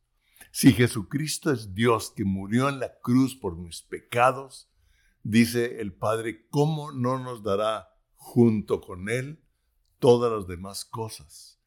si 0.51 0.73
Jesucristo 0.73 1.51
es 1.51 1.73
Dios 1.73 2.11
que 2.13 2.25
murió 2.25 2.67
en 2.67 2.79
la 2.79 2.99
cruz 2.99 3.35
por 3.35 3.55
mis 3.55 3.81
pecados, 3.81 4.70
dice 5.23 5.81
el 5.81 5.93
Padre, 5.93 6.47
¿cómo 6.49 6.91
no 6.91 7.19
nos 7.19 7.43
dará 7.43 7.89
junto 8.15 8.81
con 8.81 9.09
Él 9.09 9.43
todas 9.99 10.31
las 10.31 10.47
demás 10.47 10.85
cosas? 10.85 11.59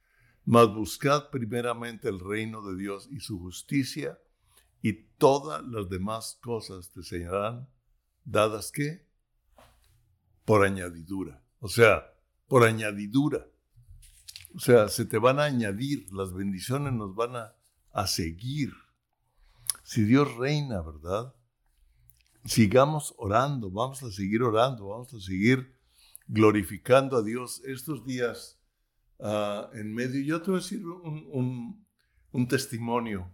Mas 0.45 0.73
buscad 0.75 1.31
primeramente 1.31 2.09
el 2.09 2.21
reino 2.21 2.63
de 2.63 2.77
Dios 2.77 3.09
y 3.11 3.21
su 3.21 3.39
justicia, 3.39 4.19
y 4.83 4.93
todas 5.17 5.65
las 5.65 5.89
demás 5.89 6.39
cosas 6.43 6.91
te 6.91 7.03
señalarán 7.03 7.69
dadas 8.25 8.71
que 8.71 9.07
por 10.45 10.65
añadidura. 10.65 11.43
O 11.61 11.69
sea, 11.69 12.13
por 12.47 12.65
añadidura. 12.65 13.47
O 14.55 14.61
sea, 14.61 14.89
se 14.89 15.07
te 15.07 15.19
van 15.19 15.41
a 15.41 15.45
añadir, 15.45 16.13
las 16.13 16.33
bendiciones 16.35 16.93
nos 16.93 17.15
van 17.15 17.37
a, 17.37 17.57
a 17.93 18.07
seguir. 18.07 18.73
Si 19.83 20.05
Dios 20.05 20.35
reina, 20.37 20.83
¿verdad? 20.83 21.35
Sigamos 22.45 23.15
orando, 23.17 23.71
vamos 23.71 24.03
a 24.03 24.11
seguir 24.11 24.43
orando, 24.43 24.89
vamos 24.89 25.13
a 25.15 25.21
seguir 25.21 25.75
glorificando 26.27 27.17
a 27.17 27.23
Dios 27.23 27.63
estos 27.65 28.05
días 28.05 28.61
ah, 29.21 29.71
en 29.75 29.95
medio. 29.95 30.23
Yo 30.23 30.43
te 30.43 30.51
voy 30.51 30.61
a 30.61 30.63
decir 30.63 30.85
un, 30.87 31.85
testimonio 32.49 33.31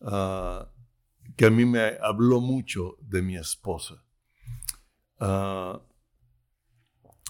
ah, 0.00 0.70
que 1.36 1.46
a 1.46 1.50
mí 1.50 1.64
me 1.64 1.98
habló 2.02 2.40
mucho 2.40 2.96
de 3.00 3.22
mi 3.22 3.36
esposa. 3.36 4.02
Ah, 5.18 5.80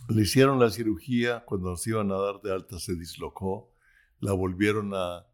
le 0.08 0.22
hicieron 0.22 0.60
la 0.60 0.70
cirugía, 0.70 1.44
cuando 1.44 1.70
nos 1.70 1.86
iban 1.86 2.12
a 2.12 2.16
dar 2.16 2.40
de 2.40 2.52
alta 2.52 2.78
se 2.78 2.94
dislocó, 2.94 3.72
la 4.20 4.32
volvieron 4.32 4.92
a, 4.94 5.26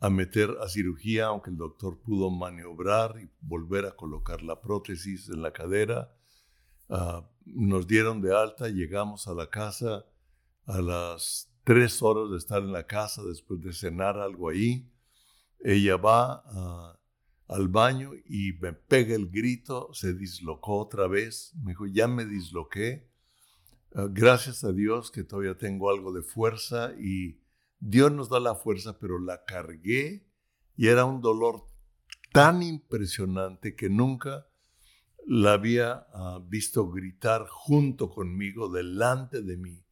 a 0.00 0.08
meter 0.08 0.56
a 0.62 0.68
cirugía, 0.68 1.26
aunque 1.26 1.50
el 1.50 1.58
doctor 1.58 2.00
pudo 2.00 2.30
maniobrar 2.30 3.20
y 3.20 3.28
volver 3.42 3.84
a 3.84 3.94
colocar 3.94 4.42
la 4.42 4.60
prótesis 4.60 5.28
en 5.28 5.42
la 5.42 5.52
cadera. 5.52 6.16
Ah, 6.88 7.28
nos 7.44 7.86
dieron 7.86 8.22
de 8.22 8.34
alta, 8.34 8.68
llegamos 8.68 9.28
a 9.28 9.34
la 9.34 9.50
casa 9.50 10.06
a 10.64 10.80
las 10.80 11.52
tres 11.64 12.02
horas 12.02 12.30
de 12.30 12.38
estar 12.38 12.62
en 12.62 12.72
la 12.72 12.86
casa 12.86 13.22
después 13.22 13.60
de 13.60 13.74
cenar 13.74 14.18
algo 14.18 14.48
ahí. 14.48 14.90
Ella 15.58 15.98
va 15.98 16.42
ah, 16.46 16.98
al 17.48 17.68
baño 17.68 18.12
y 18.24 18.54
me 18.54 18.72
pega 18.72 19.14
el 19.14 19.28
grito, 19.28 19.92
se 19.92 20.14
dislocó 20.14 20.78
otra 20.78 21.08
vez. 21.08 21.52
Me 21.62 21.72
dijo, 21.72 21.86
ya 21.86 22.08
me 22.08 22.24
disloqué. 22.24 23.06
Ah, 23.94 24.06
gracias 24.10 24.64
a 24.64 24.72
Dios 24.72 25.10
que 25.10 25.24
todavía 25.24 25.58
tengo 25.58 25.90
algo 25.90 26.10
de 26.12 26.22
fuerza 26.22 26.94
y 26.98 27.38
Dios 27.80 28.12
nos 28.12 28.28
da 28.28 28.38
la 28.40 28.54
fuerza, 28.54 28.98
pero 28.98 29.18
la 29.18 29.44
cargué 29.44 30.26
y 30.76 30.88
era 30.88 31.06
un 31.06 31.20
dolor 31.20 31.66
tan 32.32 32.62
impresionante 32.62 33.74
que 33.74 33.88
nunca 33.88 34.46
la 35.26 35.54
había 35.54 36.06
ah, 36.12 36.40
visto 36.46 36.90
gritar 36.90 37.46
junto 37.48 38.10
conmigo, 38.10 38.68
delante 38.68 39.42
de 39.42 39.56
mí. 39.56 39.84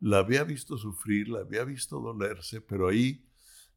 La 0.00 0.18
había 0.18 0.44
visto 0.44 0.76
sufrir, 0.76 1.28
la 1.28 1.40
había 1.40 1.64
visto 1.64 2.00
dolerse, 2.00 2.60
pero 2.60 2.88
ahí, 2.88 3.26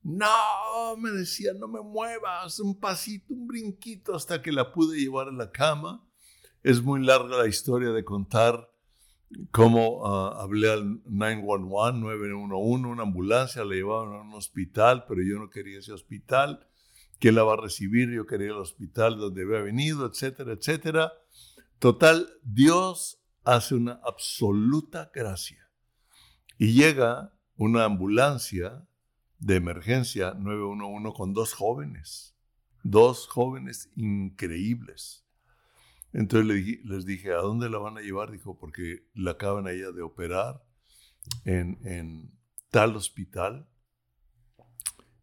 no, 0.03 0.97
me 0.97 1.11
decía, 1.11 1.53
no 1.53 1.67
me 1.67 1.81
muevas, 1.81 2.59
un 2.59 2.79
pasito, 2.79 3.33
un 3.33 3.47
brinquito, 3.47 4.15
hasta 4.15 4.41
que 4.41 4.51
la 4.51 4.71
pude 4.71 4.99
llevar 4.99 5.29
a 5.29 5.33
la 5.33 5.51
cama. 5.51 6.07
Es 6.63 6.81
muy 6.81 7.03
larga 7.03 7.37
la 7.37 7.47
historia 7.47 7.89
de 7.89 8.03
contar 8.03 8.69
cómo 9.51 10.05
ah, 10.05 10.41
hablé 10.41 10.71
al 10.71 11.01
911, 11.05 11.99
911, 11.99 12.87
una 12.87 13.03
ambulancia, 13.03 13.65
la 13.65 13.75
llevaban 13.75 14.13
a 14.13 14.21
un 14.21 14.33
hospital, 14.33 15.05
pero 15.07 15.21
yo 15.21 15.39
no 15.39 15.49
quería 15.49 15.79
ese 15.79 15.93
hospital. 15.93 16.67
¿Quién 17.19 17.35
la 17.35 17.43
va 17.43 17.53
a 17.53 17.61
recibir? 17.61 18.09
Yo 18.11 18.25
quería 18.25 18.47
el 18.47 18.57
hospital 18.57 19.17
donde 19.17 19.43
había 19.43 19.61
venido, 19.61 20.05
etcétera, 20.05 20.53
etcétera. 20.53 21.13
Total, 21.79 22.29
Dios 22.43 23.19
hace 23.43 23.75
una 23.75 23.99
absoluta 24.03 25.11
gracia. 25.13 25.69
Y 26.57 26.73
llega 26.73 27.33
una 27.55 27.85
ambulancia 27.85 28.87
de 29.39 29.55
emergencia 29.55 30.33
911 30.33 31.15
con 31.15 31.33
dos 31.33 31.53
jóvenes, 31.53 32.35
dos 32.83 33.27
jóvenes 33.27 33.89
increíbles. 33.95 35.26
Entonces 36.13 36.79
les 36.83 37.05
dije, 37.05 37.33
¿a 37.33 37.37
dónde 37.37 37.69
la 37.69 37.77
van 37.77 37.97
a 37.97 38.01
llevar? 38.01 38.31
Dijo, 38.31 38.57
porque 38.57 39.07
la 39.13 39.31
acaban 39.31 39.67
ella 39.67 39.91
de 39.91 40.01
operar 40.01 40.63
en, 41.43 42.31
tal 42.69 42.95
hospital, 42.95 43.69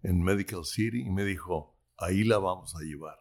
en 0.03 0.23
Medical 0.23 0.65
City, 0.65 1.03
y 1.03 1.11
me 1.11 1.25
dijo, 1.25 1.79
ahí 1.97 2.25
la 2.25 2.39
vamos 2.39 2.75
a 2.77 2.81
llevar. 2.81 3.19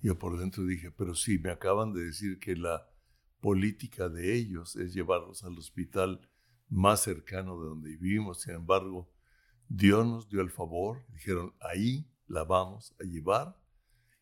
Yo 0.00 0.18
por 0.18 0.38
dentro 0.38 0.64
dije, 0.64 0.90
pero 0.90 1.14
sí, 1.14 1.38
me 1.38 1.50
acaban 1.50 1.92
de 1.92 2.04
decir 2.04 2.38
que 2.38 2.56
la 2.56 2.88
política 3.40 4.08
de 4.08 4.36
ellos 4.36 4.76
es 4.76 4.94
llevarlos 4.94 5.44
al 5.44 5.56
hospital 5.58 6.28
más 6.68 7.00
cercano 7.00 7.60
de 7.60 7.68
donde 7.68 7.96
vivimos. 7.96 8.42
Sin 8.42 8.54
embargo, 8.54 9.10
Dios 9.68 10.06
nos 10.06 10.28
dio 10.28 10.40
el 10.40 10.50
favor, 10.50 11.04
dijeron, 11.12 11.54
ahí 11.60 12.08
la 12.26 12.44
vamos 12.44 12.94
a 13.00 13.04
llevar 13.04 13.56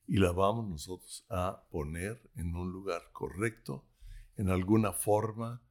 y 0.06 0.18
la 0.18 0.32
vamos 0.32 0.68
nosotros 0.68 1.24
a 1.28 1.64
poner 1.70 2.30
en 2.36 2.54
un 2.54 2.70
lugar 2.70 3.02
correcto, 3.12 3.86
en 4.36 4.50
alguna 4.50 4.92
forma. 4.92 5.62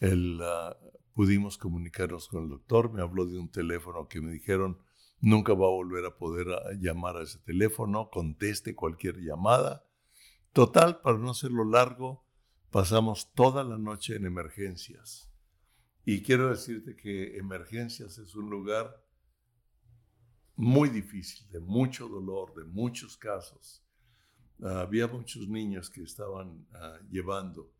El, 0.00 0.40
ah, 0.42 0.76
pudimos 1.14 1.58
comunicarnos 1.58 2.28
con 2.28 2.44
el 2.44 2.50
doctor, 2.50 2.92
me 2.92 3.02
habló 3.02 3.26
de 3.26 3.38
un 3.38 3.50
teléfono 3.50 4.08
que 4.08 4.20
me 4.20 4.32
dijeron 4.32 4.78
nunca 5.24 5.54
va 5.54 5.66
a 5.66 5.70
volver 5.70 6.04
a 6.04 6.16
poder 6.16 6.48
ah, 6.50 6.72
llamar 6.78 7.16
a 7.16 7.22
ese 7.22 7.38
teléfono, 7.38 8.10
conteste 8.10 8.74
cualquier 8.74 9.16
llamada. 9.20 9.84
Total, 10.52 11.00
para 11.00 11.18
no 11.18 11.30
hacerlo 11.30 11.64
largo, 11.64 12.24
pasamos 12.70 13.32
toda 13.32 13.64
la 13.64 13.78
noche 13.78 14.16
en 14.16 14.26
emergencias. 14.26 15.30
Y 16.04 16.22
quiero 16.22 16.50
decirte 16.50 16.96
que 16.96 17.38
emergencias 17.38 18.18
es 18.18 18.34
un 18.34 18.50
lugar 18.50 19.03
muy 20.56 20.88
difícil, 20.88 21.48
de 21.50 21.60
mucho 21.60 22.08
dolor, 22.08 22.54
de 22.54 22.64
muchos 22.64 23.16
casos. 23.16 23.82
Ah, 24.62 24.80
había 24.80 25.08
muchos 25.08 25.48
niños 25.48 25.90
que 25.90 26.02
estaban 26.02 26.66
ah, 26.74 26.98
llevando. 27.10 27.72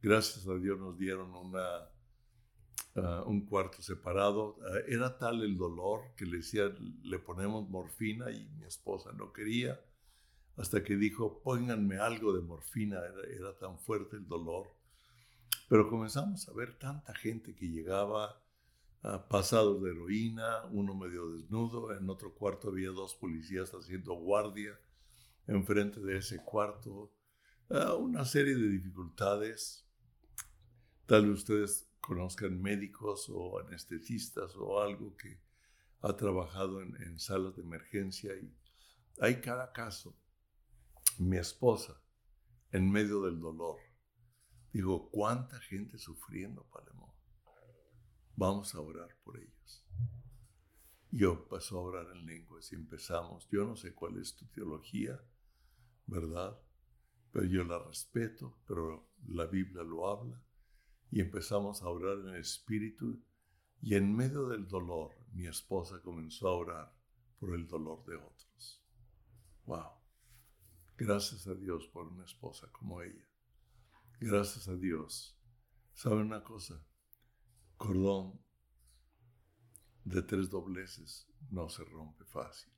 Gracias 0.00 0.46
a 0.46 0.54
Dios 0.56 0.78
nos 0.78 0.96
dieron 0.96 1.34
una, 1.34 1.88
ah, 2.96 3.24
un 3.26 3.46
cuarto 3.46 3.82
separado. 3.82 4.58
era 4.86 5.18
tal 5.18 5.42
el 5.42 5.56
dolor 5.56 6.14
que 6.16 6.24
le 6.24 6.38
decía, 6.38 6.72
le 7.02 7.18
ponemos 7.18 7.68
morfina 7.68 8.30
y 8.30 8.48
mi 8.58 8.64
esposa 8.64 9.12
no 9.12 9.32
quería. 9.32 9.80
Hasta 10.56 10.84
que 10.84 10.96
dijo, 10.96 11.40
pónganme 11.42 11.98
algo 11.98 12.32
de 12.32 12.42
morfina, 12.42 12.98
era, 12.98 13.34
era 13.34 13.58
tan 13.58 13.78
fuerte 13.78 14.16
el 14.16 14.28
dolor. 14.28 14.68
Pero 15.68 15.88
comenzamos 15.88 16.48
a 16.48 16.52
ver 16.52 16.78
tanta 16.78 17.14
gente 17.14 17.54
que 17.54 17.66
llegaba 17.66 18.40
pasados 19.28 19.82
de 19.82 19.90
heroína, 19.90 20.64
uno 20.70 20.94
medio 20.94 21.30
desnudo, 21.30 21.96
en 21.96 22.08
otro 22.10 22.34
cuarto 22.34 22.68
había 22.68 22.90
dos 22.90 23.14
policías 23.14 23.70
haciendo 23.70 24.14
guardia, 24.14 24.78
enfrente 25.46 26.00
de 26.00 26.18
ese 26.18 26.44
cuarto, 26.44 27.12
una 27.98 28.24
serie 28.24 28.54
de 28.54 28.68
dificultades. 28.68 29.86
Tal 31.06 31.26
vez 31.26 31.38
ustedes 31.38 31.90
conozcan 32.00 32.60
médicos 32.60 33.30
o 33.30 33.58
anestesistas 33.58 34.54
o 34.56 34.80
algo 34.80 35.16
que 35.16 35.40
ha 36.02 36.16
trabajado 36.16 36.82
en, 36.82 36.96
en 37.02 37.18
salas 37.18 37.56
de 37.56 37.62
emergencia 37.62 38.34
y 38.36 38.54
hay 39.20 39.40
cada 39.40 39.72
caso. 39.72 40.16
Mi 41.18 41.36
esposa, 41.36 42.00
en 42.70 42.90
medio 42.90 43.22
del 43.22 43.40
dolor, 43.40 43.78
digo, 44.72 45.10
¿cuánta 45.10 45.60
gente 45.60 45.98
sufriendo, 45.98 46.64
Palemón? 46.70 47.09
Vamos 48.40 48.74
a 48.74 48.80
orar 48.80 49.14
por 49.22 49.36
ellos. 49.36 49.84
Yo 51.10 51.46
paso 51.46 51.78
a 51.78 51.82
orar 51.82 52.16
en 52.16 52.24
lenguas 52.24 52.72
y 52.72 52.74
empezamos. 52.74 53.46
Yo 53.50 53.66
no 53.66 53.76
sé 53.76 53.92
cuál 53.92 54.16
es 54.16 54.34
tu 54.34 54.46
teología, 54.46 55.22
¿verdad? 56.06 56.58
Pero 57.32 57.44
yo 57.44 57.64
la 57.64 57.78
respeto, 57.84 58.56
pero 58.66 59.10
la 59.26 59.44
Biblia 59.44 59.82
lo 59.82 60.08
habla. 60.08 60.42
Y 61.10 61.20
empezamos 61.20 61.82
a 61.82 61.90
orar 61.90 62.16
en 62.20 62.28
el 62.28 62.40
Espíritu. 62.40 63.22
Y 63.82 63.94
en 63.94 64.16
medio 64.16 64.48
del 64.48 64.66
dolor, 64.66 65.10
mi 65.34 65.46
esposa 65.46 66.00
comenzó 66.00 66.48
a 66.48 66.54
orar 66.54 66.96
por 67.38 67.54
el 67.54 67.68
dolor 67.68 68.06
de 68.06 68.16
otros. 68.16 68.82
¡Wow! 69.66 69.98
Gracias 70.96 71.46
a 71.46 71.54
Dios 71.54 71.86
por 71.88 72.06
una 72.06 72.24
esposa 72.24 72.72
como 72.72 73.02
ella. 73.02 73.28
Gracias 74.18 74.66
a 74.66 74.76
Dios. 74.76 75.38
¿Sabe 75.92 76.22
una 76.22 76.42
cosa? 76.42 76.82
Cordón 77.80 78.38
de 80.04 80.20
tres 80.20 80.50
dobleces 80.50 81.26
no 81.50 81.70
se 81.70 81.82
rompe 81.82 82.26
fácil. 82.26 82.70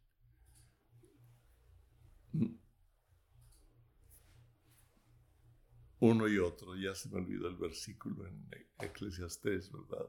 Uno 5.99 6.29
y 6.29 6.38
otro, 6.38 6.77
ya 6.77 6.95
se 6.95 7.09
me 7.09 7.17
olvidó 7.17 7.49
el 7.49 7.57
versículo 7.57 8.29
en 8.29 8.49
Eclesiastés, 8.79 9.73
¿verdad? 9.73 10.09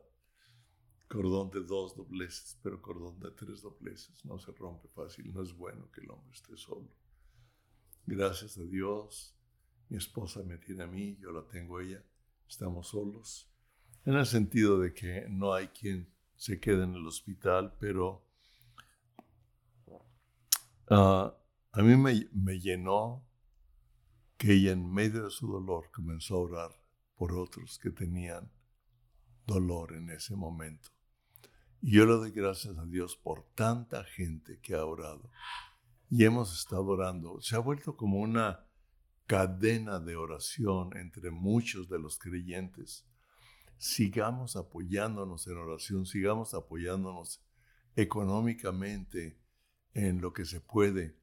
Cordón 1.08 1.50
de 1.50 1.64
dos 1.64 1.96
dobleces, 1.96 2.60
pero 2.62 2.80
cordón 2.80 3.20
de 3.20 3.32
tres 3.32 3.64
dobleces 3.64 4.24
no 4.24 4.38
se 4.38 4.52
rompe 4.52 4.90
fácil. 4.90 5.34
No 5.34 5.42
es 5.42 5.54
bueno 5.54 5.90
que 5.92 6.02
el 6.02 6.12
hombre 6.12 6.34
esté 6.34 6.56
solo. 6.56 6.96
Gracias 8.06 8.60
a 8.60 8.64
Dios, 8.64 9.36
mi 9.90 9.98
esposa 9.98 10.44
me 10.44 10.60
tiene 10.60 10.84
a 10.84 10.88
mí, 10.88 11.18
yo 11.18 11.32
la 11.32 11.48
tengo 11.48 11.78
a 11.80 11.84
ella, 11.84 12.06
estamos 12.48 12.90
solos 12.90 13.53
en 14.06 14.16
el 14.16 14.26
sentido 14.26 14.80
de 14.80 14.94
que 14.94 15.28
no 15.30 15.54
hay 15.54 15.68
quien 15.68 16.10
se 16.36 16.60
quede 16.60 16.84
en 16.84 16.94
el 16.96 17.08
hospital, 17.08 17.76
pero 17.80 18.26
ah, 20.90 21.34
a 21.72 21.82
mí 21.82 21.96
me, 21.96 22.28
me, 22.34 22.60
llenó 22.60 23.26
que 24.38 24.54
ella 24.54 24.74
en 24.74 24.92
medio 24.92 25.26
de 25.26 25.32
su 25.32 25.48
dolor 25.48 25.90
comenzó 25.92 26.36
a 26.36 26.40
orar 26.40 26.72
por 27.16 27.32
otros 27.34 27.80
que 27.80 27.92
tenían 27.92 28.52
dolor 29.46 29.94
en 29.94 30.10
ese 30.10 30.36
momento. 30.36 30.90
Y 31.82 31.94
yo 31.94 32.06
le 32.06 32.14
doy 32.14 32.32
gracias 32.32 32.78
a 32.78 32.86
Dios 32.86 33.16
por 33.16 33.44
tanta 33.56 34.04
gente 34.04 34.60
que 34.62 34.76
ha 34.76 34.86
orado. 34.86 35.30
Y 36.10 36.26
hemos 36.26 36.54
estado 36.58 36.86
orando. 36.86 37.42
Se 37.42 37.56
ha 37.56 37.60
vuelto 37.60 37.98
como 37.98 38.20
una 38.20 38.66
cadena 39.26 40.00
de 40.00 40.16
oración 40.16 40.96
entre 40.98 41.32
muchos 41.32 41.90
de 41.90 42.00
los 42.00 42.18
creyentes 42.20 43.06
sigamos 43.78 44.56
apoyándonos 44.56 45.48
en 45.48 45.58
oración, 45.58 46.06
sigamos 46.06 46.54
apoyándonos 46.54 47.44
económicamente 47.96 49.40
en 49.94 50.22
lo 50.22 50.34
que 50.34 50.46
se 50.46 50.62
puede. 50.62 51.18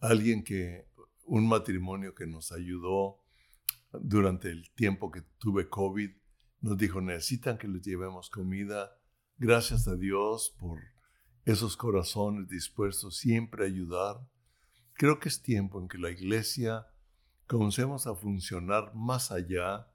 Alguien 0.00 0.44
que, 0.44 0.88
un 1.26 1.48
matrimonio 1.48 2.14
que 2.14 2.26
nos 2.26 2.52
ayudó 2.52 3.22
durante 3.92 4.50
el 4.50 4.70
tiempo 4.74 5.10
que 5.10 5.22
tuve 5.38 5.68
COVID, 5.68 6.10
nos 6.60 6.78
dijo, 6.78 7.00
necesitan 7.00 7.58
que 7.58 7.68
les 7.68 7.82
llevemos 7.82 8.30
comida. 8.30 8.98
Gracias 9.36 9.88
a 9.88 9.96
Dios 9.96 10.54
por 10.58 10.80
esos 11.44 11.76
corazones 11.76 12.48
dispuestos 12.48 13.16
siempre 13.16 13.64
a 13.64 13.66
ayudar. 13.66 14.16
Creo 14.94 15.18
que 15.18 15.28
es 15.28 15.42
tiempo 15.42 15.80
en 15.80 15.88
que 15.88 15.98
la 15.98 16.10
iglesia 16.10 16.86
comencemos 17.46 18.06
a 18.06 18.14
funcionar 18.14 18.94
más 18.94 19.30
allá 19.30 19.88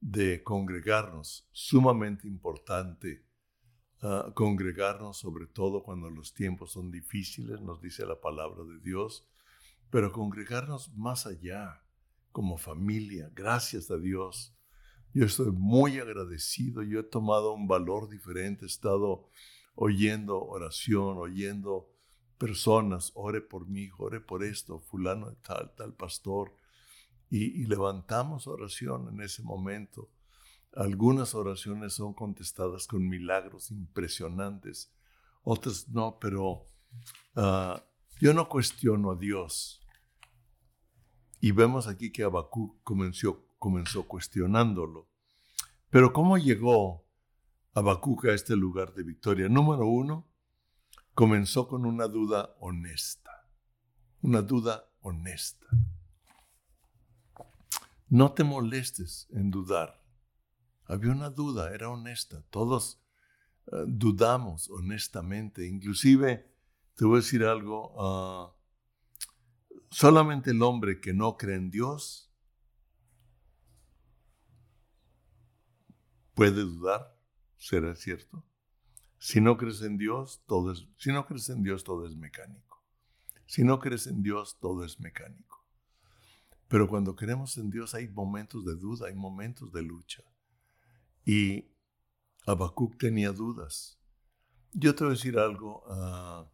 de 0.00 0.42
congregarnos, 0.42 1.48
sumamente 1.52 2.26
importante 2.26 3.24
ah, 4.02 4.32
congregarnos, 4.34 5.18
sobre 5.18 5.46
todo 5.46 5.82
cuando 5.82 6.10
los 6.10 6.32
tiempos 6.32 6.72
son 6.72 6.90
difíciles, 6.90 7.60
nos 7.60 7.80
dice 7.80 8.06
la 8.06 8.20
palabra 8.20 8.64
de 8.64 8.80
Dios, 8.80 9.28
pero 9.90 10.12
congregarnos 10.12 10.94
más 10.96 11.26
allá, 11.26 11.84
como 12.32 12.56
familia, 12.56 13.30
gracias 13.34 13.90
a 13.90 13.98
Dios. 13.98 14.56
Yo 15.12 15.26
estoy 15.26 15.50
muy 15.50 15.98
agradecido, 15.98 16.82
yo 16.82 17.00
he 17.00 17.02
tomado 17.04 17.52
un 17.52 17.66
valor 17.66 18.08
diferente, 18.08 18.64
he 18.64 18.68
estado 18.68 19.28
oyendo 19.74 20.40
oración, 20.40 21.18
oyendo 21.18 21.92
personas, 22.38 23.10
ore 23.14 23.40
por 23.40 23.68
mí, 23.68 23.90
ore 23.98 24.20
por 24.20 24.44
esto, 24.44 24.78
fulano 24.80 25.30
de 25.30 25.36
tal, 25.36 25.74
tal 25.74 25.92
pastor, 25.92 26.54
y, 27.30 27.64
levantamos 27.66 28.46
oración 28.48 29.08
en 29.08 29.20
ese 29.22 29.42
momento. 29.42 30.10
Algunas 30.74 31.34
oraciones 31.34 31.94
son 31.94 32.12
contestadas 32.12 32.86
con 32.86 33.08
milagros 33.08 33.70
impresionantes, 33.70 34.92
otras 35.42 35.88
no, 35.88 36.18
pero 36.20 36.66
ah, 37.36 37.82
yo 38.20 38.34
no 38.34 38.48
cuestiono 38.48 39.12
a 39.12 39.16
Dios. 39.16 39.80
Y 41.40 41.52
vemos 41.52 41.86
aquí 41.86 42.12
que 42.12 42.24
Abacú 42.24 42.78
comenzó, 42.82 43.46
comenzó 43.58 44.06
cuestionándolo. 44.06 45.08
Pero 45.88 46.12
¿cómo 46.12 46.36
llegó 46.36 47.04
Habacuc 47.74 48.26
a 48.26 48.34
este 48.34 48.54
lugar 48.56 48.92
de 48.94 49.02
victoria? 49.02 49.48
Número 49.48 49.86
uno, 49.86 50.28
comenzó 51.14 51.66
con 51.66 51.86
una 51.86 52.06
duda 52.06 52.54
honesta. 52.60 53.48
Una 54.20 54.42
duda 54.42 54.84
honesta. 55.00 55.66
No 58.10 58.32
te 58.32 58.42
molestes 58.42 59.28
en 59.30 59.50
dudar. 59.50 60.04
Había 60.84 61.12
una 61.12 61.30
duda, 61.30 61.72
era 61.72 61.88
honesta. 61.88 62.42
Todos 62.50 63.00
eh, 63.68 63.84
dudamos 63.86 64.68
honestamente. 64.68 65.64
Inclusive, 65.66 66.52
te 66.96 67.04
voy 67.04 67.14
a 67.14 67.20
decir 67.20 67.44
algo, 67.44 67.94
ah, 67.98 68.52
solamente 69.90 70.50
el 70.50 70.60
hombre 70.62 71.00
que 71.00 71.14
no 71.14 71.36
cree 71.36 71.56
en 71.56 71.70
Dios 71.70 72.32
puede 76.34 76.62
dudar, 76.62 77.16
será 77.58 77.94
cierto. 77.94 78.44
Si 79.18 79.40
no 79.40 79.56
crees 79.56 79.82
en 79.82 79.98
Dios, 79.98 80.42
todo 80.46 80.72
es, 80.72 80.88
si 80.96 81.12
no 81.12 81.26
crees 81.26 81.48
en 81.50 81.62
Dios, 81.62 81.84
todo 81.84 82.06
es 82.06 82.16
mecánico. 82.16 82.82
Si 83.46 83.62
no 83.62 83.78
crees 83.78 84.08
en 84.08 84.22
Dios, 84.22 84.58
todo 84.58 84.84
es 84.84 84.98
mecánico. 84.98 85.59
Pero 86.70 86.86
cuando 86.86 87.16
creemos 87.16 87.58
en 87.58 87.68
Dios 87.68 87.94
hay 87.94 88.06
momentos 88.06 88.64
de 88.64 88.76
duda, 88.76 89.08
hay 89.08 89.14
momentos 89.16 89.72
de 89.72 89.82
lucha. 89.82 90.22
Y 91.26 91.64
Habacuc 92.46 92.96
tenía 92.96 93.32
dudas. 93.32 93.98
Yo 94.72 94.94
te 94.94 95.02
voy 95.02 95.14
a 95.14 95.16
decir 95.16 95.36
algo. 95.36 95.82
Ah, 95.88 96.48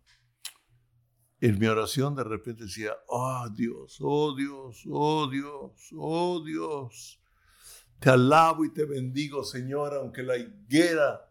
en 1.39 1.59
mi 1.59 1.67
oración 1.67 2.15
de 2.15 2.25
repente 2.25 2.65
decía, 2.65 2.93
oh 3.09 3.47
Dios, 3.55 3.99
oh 4.01 4.35
Dios, 4.35 4.85
oh 4.91 5.29
Dios, 5.29 5.91
oh 5.95 6.43
Dios, 6.43 7.21
te 7.99 8.09
alabo 8.09 8.65
y 8.65 8.73
te 8.73 8.87
bendigo, 8.87 9.45
Señor, 9.45 9.93
aunque 9.93 10.23
la 10.23 10.39
higuera 10.39 11.31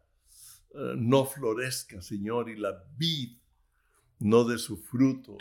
eh, 0.75 0.93
no 0.95 1.25
florezca, 1.25 2.03
Señor, 2.03 2.51
y 2.51 2.55
la 2.55 2.83
vid 2.95 3.39
no 4.19 4.43
dé 4.43 4.59
su 4.59 4.77
fruto, 4.77 5.37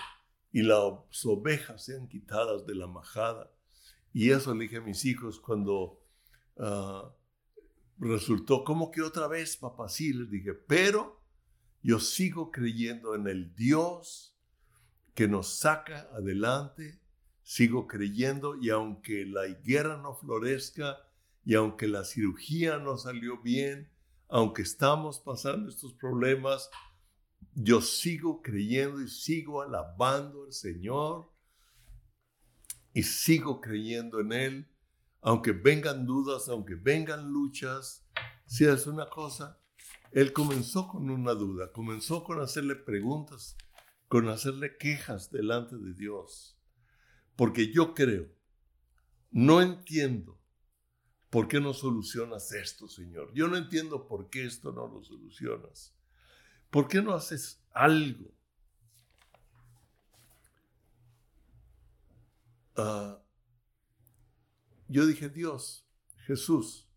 y 0.55 0.63
las 0.63 1.27
ovejas 1.27 1.85
sean 1.85 2.07
quitadas 2.07 2.65
de 2.65 2.77
la 2.77 2.87
majada. 2.87 3.51
Y 4.13 4.31
eso 4.31 4.55
le 4.55 4.63
dije 4.63 4.77
a 4.77 4.83
mis 4.83 5.05
hijos 5.05 5.41
cuando 5.41 6.01
ah, 6.59 7.13
resultó, 7.99 8.63
como 8.63 8.93
que 8.93 9.03
otra 9.03 9.27
vez, 9.27 9.57
papá? 9.57 9.89
Sí, 9.89 10.13
les 10.13 10.31
dije, 10.31 10.55
pero 10.55 11.21
yo 11.83 11.99
sigo 11.99 12.53
creyendo 12.53 13.17
en 13.17 13.27
el 13.27 13.53
Dios 13.57 14.39
que 15.13 15.27
nos 15.27 15.59
saca 15.59 16.09
adelante, 16.13 17.01
sigo 17.43 17.89
creyendo 17.89 18.55
y 18.55 18.71
aunque 18.71 19.27
la 19.27 19.49
higuera 19.49 19.97
no 19.97 20.15
florezca 20.15 20.99
y 21.45 21.57
aunque 21.57 21.89
la 21.89 22.05
cirugía 22.05 22.79
no 22.79 22.97
salió 22.97 23.43
bien, 23.43 23.91
aunque 24.29 24.63
estamos 24.63 25.19
pasando 25.19 25.69
estos 25.69 25.95
problemas, 25.95 26.71
yo 27.55 27.81
sigo 27.81 28.43
creyendo 28.43 29.01
y 29.01 29.09
sigo 29.09 29.63
alabando 29.63 30.45
al 30.45 30.53
Señor 30.53 31.33
y 32.93 33.03
sigo 33.03 33.61
creyendo 33.61 34.21
en 34.21 34.33
Él, 34.33 34.69
aunque 35.21 35.53
vengan 35.53 36.07
dudas, 36.07 36.49
aunque 36.49 36.75
vengan 36.75 37.31
luchas. 37.31 38.07
Si 38.47 38.65
es 38.65 38.87
una 38.87 39.09
cosa, 39.09 39.61
Él 40.13 40.33
comenzó 40.33 40.89
con 40.89 41.11
una 41.11 41.35
duda, 41.35 41.73
comenzó 41.73 42.25
con 42.25 42.41
hacerle 42.41 42.77
preguntas, 42.77 43.57
con 44.09 44.29
hacerle 44.29 44.77
quejas 44.77 45.31
delante 45.31 45.77
de 45.77 45.95
Dios, 45.95 46.59
porque 47.37 47.73
yo 47.73 47.95
creo, 47.95 48.29
no 49.31 49.61
entiendo 49.61 50.45
¿Por 51.35 51.49
qué 51.49 51.59
no 51.59 51.75
solucionas 51.75 52.53
esto, 52.53 52.87
Señor? 52.87 53.33
Yo 53.35 53.49
no 53.49 53.57
entiendo 53.57 54.07
por 54.07 54.31
qué 54.31 54.45
esto 54.45 54.71
no 54.71 54.87
lo 54.87 55.03
solucionas. 55.03 55.93
¿Por 56.75 56.89
qué 56.89 57.01
no 57.01 57.15
haces 57.15 57.65
algo? 57.73 58.35
Ah, 62.75 63.23
yo 64.89 65.07
dije, 65.07 65.29
Dios, 65.29 65.89
Jesús, 66.27 66.91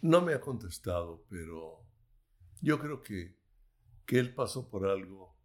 no 0.00 0.20
me 0.20 0.34
ha 0.34 0.40
contestado, 0.40 1.24
pero 1.28 1.86
yo 2.60 2.80
creo 2.80 3.04
que, 3.04 3.38
que 4.04 4.18
Él 4.18 4.34
pasó 4.34 4.68
por 4.68 4.88
algo. 4.88 5.38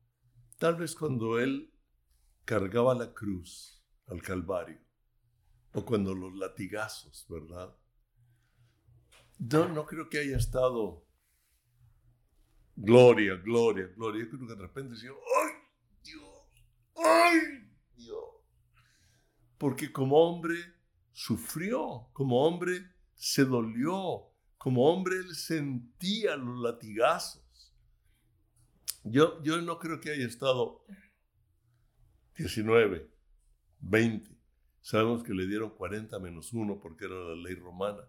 Tal 0.58 0.78
vez 0.78 0.96
cuando 0.96 1.38
Él 1.38 1.72
cargaba 2.44 2.96
la 2.96 3.14
cruz 3.14 3.86
al 4.08 4.24
Calvario 4.24 4.82
o 5.74 5.86
cuando 5.86 6.16
los 6.16 6.36
latigazos, 6.36 7.28
¿verdad? 7.30 7.78
No, 9.38 9.70
no 9.70 9.86
creo 9.86 10.10
que 10.10 10.18
haya 10.18 10.38
estado 10.38 11.07
gloria, 12.78 13.36
gloria, 13.36 13.88
gloria. 13.96 14.26
Yo 14.26 14.40
que 14.40 14.46
de 14.46 14.56
repente 14.56 14.94
decía, 14.94 15.10
¡ay, 15.12 15.52
Dios! 16.04 16.24
¡ay, 16.96 17.40
Dios! 17.96 18.26
Porque 19.58 19.92
como 19.92 20.18
hombre 20.18 20.56
sufrió, 21.12 22.08
como 22.14 22.46
hombre 22.46 22.90
se 23.16 23.44
dolió, 23.44 24.28
como 24.58 24.90
hombre 24.90 25.18
él 25.18 25.36
sentía 25.36 26.38
los 26.38 26.60
latigazos. 26.60 27.44
Yo, 29.04 29.42
yo 29.44 29.62
no 29.62 29.80
creo 29.80 30.00
que 30.00 30.12
haya 30.12 30.26
estado 30.26 30.86
19, 32.36 33.10
20, 33.80 34.38
Sabemos 34.88 35.22
que 35.22 35.34
le 35.34 35.46
dieron 35.48 35.72
40 35.72 36.18
menos 36.20 36.54
1 36.54 36.80
porque 36.80 37.06
era 37.06 37.16
la 37.16 37.36
ley 37.36 37.56
romana. 37.56 38.08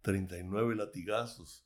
39 0.00 0.74
latigazos 0.74 1.65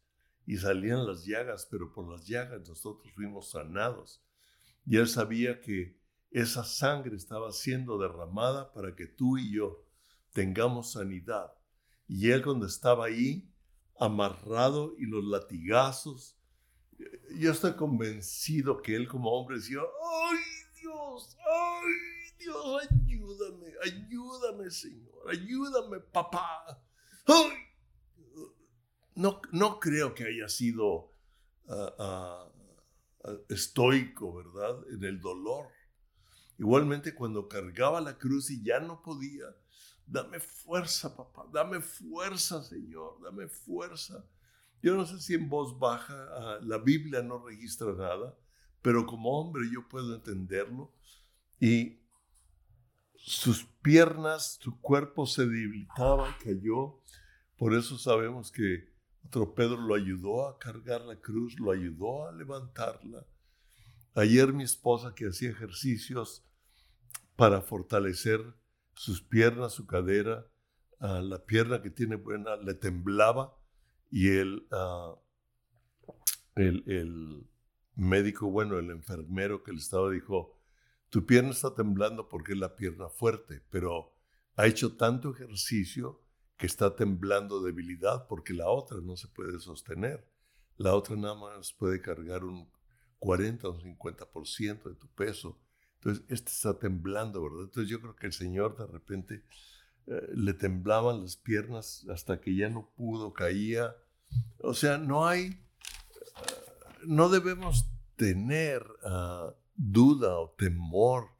y 0.50 0.56
salían 0.56 1.06
las 1.06 1.24
llagas, 1.24 1.68
pero 1.70 1.92
por 1.92 2.10
las 2.10 2.26
llagas 2.26 2.68
nosotros 2.68 3.12
fuimos 3.14 3.52
sanados. 3.52 4.20
Y 4.84 4.96
él 4.96 5.06
sabía 5.06 5.60
que 5.60 5.96
esa 6.32 6.64
sangre 6.64 7.14
estaba 7.14 7.52
siendo 7.52 7.98
derramada 7.98 8.72
para 8.72 8.96
que 8.96 9.06
tú 9.06 9.38
y 9.38 9.52
yo 9.52 9.86
tengamos 10.32 10.90
sanidad. 10.90 11.52
Y 12.08 12.30
él 12.32 12.42
cuando 12.42 12.66
estaba 12.66 13.06
ahí, 13.06 13.48
amarrado 13.96 14.96
y 14.98 15.06
los 15.06 15.22
latigazos, 15.24 16.36
yo 17.36 17.52
estoy 17.52 17.74
convencido 17.74 18.82
que 18.82 18.96
él 18.96 19.06
como 19.06 19.30
hombre 19.30 19.58
decía, 19.58 19.78
¡ay 19.78 20.38
Dios! 20.80 21.36
¡ay! 21.38 21.92
Dios, 22.40 22.82
ayúdame, 22.90 23.72
ayúdame, 23.84 24.68
Señor, 24.68 25.30
ayúdame, 25.30 26.00
papá. 26.00 26.82
No, 29.20 29.42
no 29.52 29.78
creo 29.78 30.14
que 30.14 30.24
haya 30.24 30.48
sido 30.48 31.12
ah, 31.68 31.94
ah, 31.98 32.52
ah, 33.24 33.36
estoico, 33.50 34.32
¿verdad? 34.32 34.78
En 34.90 35.04
el 35.04 35.20
dolor. 35.20 35.66
Igualmente 36.56 37.14
cuando 37.14 37.46
cargaba 37.46 38.00
la 38.00 38.16
cruz 38.16 38.50
y 38.50 38.62
ya 38.62 38.80
no 38.80 39.02
podía, 39.02 39.44
dame 40.06 40.40
fuerza, 40.40 41.14
papá, 41.14 41.46
dame 41.52 41.82
fuerza, 41.82 42.62
Señor, 42.62 43.20
dame 43.22 43.46
fuerza. 43.46 44.24
Yo 44.82 44.96
no 44.96 45.04
sé 45.04 45.20
si 45.20 45.34
en 45.34 45.50
voz 45.50 45.78
baja 45.78 46.58
la 46.62 46.78
Biblia 46.78 47.22
no 47.22 47.46
registra 47.46 47.92
nada, 47.92 48.34
pero 48.80 49.04
como 49.04 49.38
hombre 49.38 49.68
yo 49.70 49.86
puedo 49.86 50.14
entenderlo. 50.14 50.94
Y 51.60 52.00
sus 53.16 53.66
piernas, 53.82 54.56
su 54.62 54.80
cuerpo 54.80 55.26
se 55.26 55.42
debilitaba, 55.42 56.38
cayó. 56.42 57.02
Por 57.58 57.74
eso 57.74 57.98
sabemos 57.98 58.50
que 58.50 58.89
otro 59.24 59.54
Pedro 59.54 59.76
lo 59.76 59.94
ayudó 59.94 60.48
a 60.48 60.58
cargar 60.58 61.02
la 61.02 61.16
cruz, 61.16 61.58
lo 61.58 61.70
ayudó 61.70 62.28
a 62.28 62.32
levantarla. 62.32 63.26
Ayer 64.14 64.52
mi 64.52 64.64
esposa 64.64 65.14
que 65.14 65.26
hacía 65.26 65.50
ejercicios 65.50 66.44
para 67.36 67.60
fortalecer 67.60 68.40
sus 68.94 69.22
piernas, 69.22 69.72
su 69.72 69.86
cadera, 69.86 70.46
ah, 70.98 71.20
la 71.22 71.44
pierna 71.44 71.80
que 71.80 71.90
tiene 71.90 72.16
buena, 72.16 72.56
le 72.56 72.74
temblaba 72.74 73.56
y 74.10 74.28
el, 74.30 74.66
ah, 74.72 75.14
el, 76.56 76.82
el 76.86 77.46
médico, 77.94 78.50
bueno, 78.50 78.78
el 78.78 78.90
enfermero 78.90 79.62
que 79.62 79.72
le 79.72 79.78
estaba 79.78 80.10
dijo, 80.10 80.58
tu 81.08 81.24
pierna 81.26 81.50
está 81.50 81.74
temblando 81.74 82.28
porque 82.28 82.52
es 82.52 82.58
la 82.58 82.76
pierna 82.76 83.08
fuerte, 83.08 83.62
pero 83.70 84.12
ha 84.56 84.66
hecho 84.66 84.96
tanto 84.96 85.30
ejercicio 85.30 86.20
que 86.60 86.66
está 86.66 86.94
temblando 86.94 87.62
debilidad 87.62 88.26
porque 88.28 88.52
la 88.52 88.68
otra 88.68 88.98
no 89.02 89.16
se 89.16 89.28
puede 89.28 89.58
sostener. 89.60 90.28
La 90.76 90.94
otra 90.94 91.16
nada 91.16 91.34
más 91.34 91.72
puede 91.72 92.02
cargar 92.02 92.44
un 92.44 92.70
40 93.18 93.66
o 93.66 93.72
un 93.72 93.80
50% 93.80 94.82
de 94.82 94.94
tu 94.94 95.08
peso. 95.08 95.58
Entonces, 95.94 96.22
este 96.28 96.50
está 96.50 96.78
temblando, 96.78 97.42
¿verdad? 97.42 97.64
Entonces 97.64 97.88
yo 97.88 97.98
creo 98.02 98.14
que 98.14 98.26
el 98.26 98.34
Señor 98.34 98.76
de 98.76 98.86
repente 98.86 99.42
eh, 100.06 100.20
le 100.34 100.52
temblaban 100.52 101.22
las 101.22 101.36
piernas 101.36 102.06
hasta 102.10 102.42
que 102.42 102.54
ya 102.54 102.68
no 102.68 102.90
pudo, 102.94 103.32
caía. 103.32 103.96
O 104.58 104.74
sea, 104.74 104.98
no 104.98 105.26
hay, 105.26 105.46
eh, 105.46 105.58
no 107.06 107.30
debemos 107.30 107.86
tener 108.16 108.86
uh, 109.02 109.54
duda 109.76 110.38
o 110.38 110.50
temor 110.58 111.30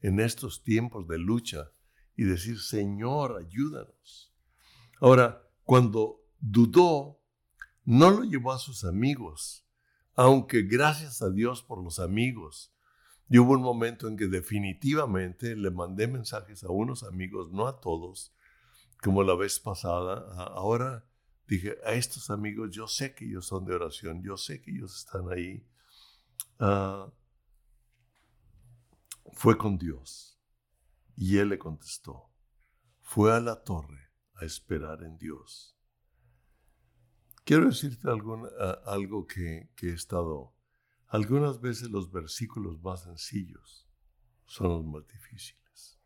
en 0.00 0.18
estos 0.18 0.62
tiempos 0.62 1.06
de 1.06 1.18
lucha 1.18 1.70
y 2.16 2.24
decir, 2.24 2.58
Señor, 2.58 3.36
ayúdanos. 3.38 4.31
Ahora, 5.02 5.42
cuando 5.64 6.24
dudó, 6.38 7.20
no 7.84 8.12
lo 8.12 8.22
llevó 8.22 8.52
a 8.52 8.60
sus 8.60 8.84
amigos, 8.84 9.66
aunque 10.14 10.62
gracias 10.62 11.22
a 11.22 11.30
Dios 11.30 11.60
por 11.60 11.82
los 11.82 11.98
amigos. 11.98 12.72
Y 13.28 13.38
hubo 13.38 13.54
un 13.54 13.62
momento 13.62 14.06
en 14.06 14.16
que 14.16 14.28
definitivamente 14.28 15.56
le 15.56 15.72
mandé 15.72 16.06
mensajes 16.06 16.62
a 16.62 16.70
unos 16.70 17.02
amigos, 17.02 17.50
no 17.50 17.66
a 17.66 17.80
todos, 17.80 18.32
como 19.02 19.24
la 19.24 19.34
vez 19.34 19.58
pasada. 19.58 20.24
Ahora 20.54 21.04
dije, 21.48 21.78
a 21.84 21.94
estos 21.94 22.30
amigos 22.30 22.70
yo 22.70 22.86
sé 22.86 23.12
que 23.12 23.24
ellos 23.24 23.44
son 23.44 23.64
de 23.64 23.74
oración, 23.74 24.22
yo 24.22 24.36
sé 24.36 24.62
que 24.62 24.70
ellos 24.70 24.96
están 24.96 25.32
ahí. 25.32 25.66
Ah, 26.60 27.12
fue 29.32 29.58
con 29.58 29.78
Dios. 29.78 30.38
Y 31.16 31.38
él 31.38 31.48
le 31.48 31.58
contestó, 31.58 32.30
fue 33.00 33.32
a 33.32 33.40
la 33.40 33.64
torre 33.64 34.11
esperar 34.44 35.02
en 35.02 35.18
Dios. 35.18 35.76
Quiero 37.44 37.66
decirte 37.66 38.08
algo 38.08 39.26
que, 39.26 39.70
que 39.74 39.90
he 39.90 39.94
estado, 39.94 40.54
algunas 41.08 41.60
veces 41.60 41.90
los 41.90 42.10
versículos 42.10 42.80
más 42.80 43.02
sencillos 43.02 43.86
son 44.46 44.68
los 44.68 44.84
más 44.84 45.06
difíciles. 45.06 45.98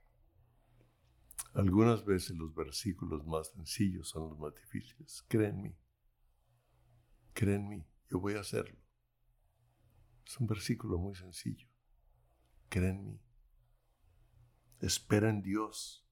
Algunas 1.53 2.05
veces 2.05 2.37
los 2.37 2.55
versículos 2.55 3.26
más 3.26 3.49
sencillos 3.49 4.09
son 4.09 4.28
los 4.30 4.39
más 4.39 4.55
difíciles. 4.55 5.24
Cree 5.28 5.49
en. 7.55 7.87
Yo 8.11 8.20
voy 8.20 8.34
a 8.34 8.41
hacerlo. 8.41 8.78
Es 10.26 10.39
un 10.39 10.47
versículo 10.47 10.99
muy 10.99 11.14
sencillo. 11.14 11.66
Cree 12.68 12.91
en 12.91 13.07
mí. 13.07 13.20
Espera 14.80 15.30
en 15.30 15.41
Dios. 15.43 16.06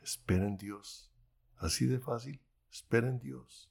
Espera 0.00 0.46
en 0.46 0.56
Dios. 0.56 1.12
Así 1.56 1.86
de 1.86 1.98
fácil. 1.98 2.40
Espera 2.70 3.08
en 3.08 3.18
Dios. 3.18 3.70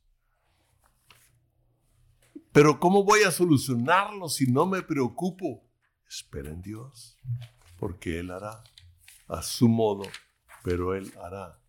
Pero 2.51 2.79
¿cómo 2.79 3.03
voy 3.03 3.23
a 3.23 3.31
solucionarlo 3.31 4.27
si 4.27 4.51
no 4.51 4.65
me 4.65 4.81
preocupo? 4.81 5.63
Espera 6.07 6.49
en 6.49 6.61
Dios, 6.61 7.17
porque 7.77 8.19
Él 8.19 8.31
hará 8.31 8.63
a 9.27 9.43
su 9.43 9.69
modo, 9.69 10.03
pero 10.63 10.95
Él 10.95 11.13
hará. 11.23 11.61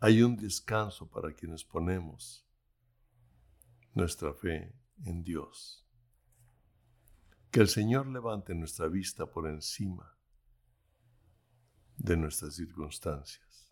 Hay 0.00 0.22
un 0.22 0.36
descanso 0.36 1.08
para 1.08 1.32
quienes 1.34 1.62
ponemos 1.62 2.46
nuestra 3.94 4.32
fe 4.32 4.74
en 5.04 5.22
Dios. 5.22 5.86
Que 7.50 7.60
el 7.60 7.68
Señor 7.68 8.06
levante 8.06 8.54
nuestra 8.54 8.88
vista 8.88 9.26
por 9.26 9.46
encima 9.46 10.11
de 11.96 12.16
nuestras 12.16 12.54
circunstancias. 12.54 13.68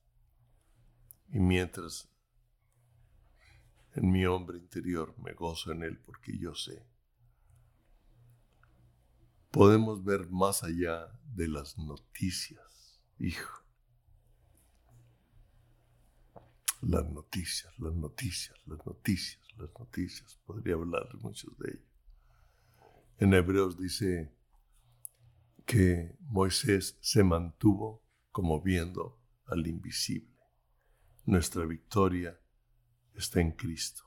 Y 1.33 1.39
mientras 1.39 2.09
en 3.95 4.11
mi 4.11 4.25
hombre 4.27 4.59
interior 4.59 5.15
me 5.19 5.33
gozo 5.33 5.73
en 5.73 5.83
Él 5.83 5.99
porque 5.99 6.37
yo 6.39 6.55
sé, 6.55 6.85
podemos 9.51 10.05
ver 10.05 10.29
más 10.31 10.63
allá 10.63 11.09
de 11.35 11.49
las 11.49 11.77
noticias, 11.79 13.01
hijo. 13.19 13.59
Las 16.83 17.05
noticias, 17.11 17.79
las 17.79 17.95
noticias, 17.95 18.57
las 18.67 18.85
noticias, 18.87 19.43
las 19.59 19.71
noticias. 19.79 20.39
Podría 20.47 20.75
hablar 20.75 21.09
de 21.13 21.19
muchos 21.19 21.57
de 21.59 21.73
ellos. 21.73 21.91
En 23.19 23.35
Hebreos 23.35 23.77
dice 23.77 24.33
que 25.67 26.17
Moisés 26.21 26.97
se 27.01 27.23
mantuvo 27.23 28.03
como 28.33 28.61
viendo 28.61 29.19
al 29.47 29.67
invisible. 29.67 30.37
Nuestra 31.27 31.65
victoria 31.65 32.39
está 33.15 33.41
en 33.41 33.53
Cristo. 33.53 34.05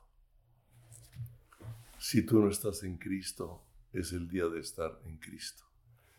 Si 1.97 2.26
tú 2.26 2.39
no 2.39 2.49
estás 2.49 2.84
en 2.84 2.97
Cristo, 2.97 3.63
es 3.93 4.11
el 4.11 4.28
día 4.28 4.47
de 4.47 4.59
estar 4.59 4.99
en 5.05 5.17
Cristo. 5.17 5.63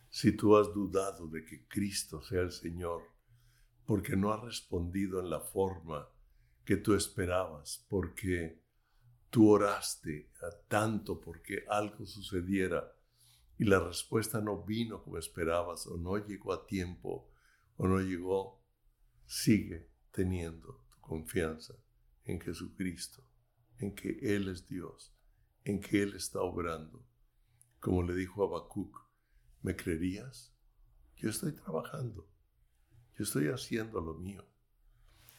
Si 0.08 0.32
tú 0.32 0.56
has 0.56 0.72
dudado 0.72 1.26
de 1.26 1.44
que 1.44 1.66
Cristo 1.66 2.22
sea 2.22 2.42
el 2.42 2.52
Señor, 2.52 3.02
porque 3.84 4.16
no 4.16 4.32
has 4.32 4.42
respondido 4.42 5.20
en 5.20 5.28
la 5.28 5.40
forma 5.40 6.08
que 6.64 6.76
tú 6.76 6.94
esperabas, 6.94 7.84
porque 7.88 8.62
tú 9.28 9.50
oraste 9.50 10.30
tanto 10.68 11.20
porque 11.20 11.64
algo 11.68 12.06
sucediera 12.06 12.92
y 13.58 13.64
la 13.64 13.80
respuesta 13.80 14.40
no 14.40 14.62
vino 14.62 15.02
como 15.02 15.18
esperabas 15.18 15.86
o 15.86 15.96
no 15.96 16.16
llegó 16.18 16.52
a 16.52 16.66
tiempo 16.66 17.28
o 17.76 17.88
no 17.88 18.00
llegó, 18.00 18.62
sigue 19.26 19.90
teniendo 20.10 20.84
tu 20.90 21.00
confianza 21.00 21.74
en 22.24 22.40
Jesucristo, 22.40 23.26
en 23.78 23.94
que 23.94 24.18
Él 24.22 24.48
es 24.48 24.66
Dios, 24.68 25.14
en 25.64 25.80
que 25.80 26.02
Él 26.02 26.14
está 26.14 26.40
obrando. 26.40 27.06
Como 27.80 28.02
le 28.02 28.14
dijo 28.14 28.42
a 28.42 28.46
Habacuc, 28.46 28.98
¿me 29.62 29.76
creerías? 29.76 30.54
Yo 31.16 31.30
estoy 31.30 31.52
trabajando, 31.52 32.28
yo 33.16 33.24
estoy 33.24 33.48
haciendo 33.48 34.00
lo 34.00 34.14
mío. 34.14 34.44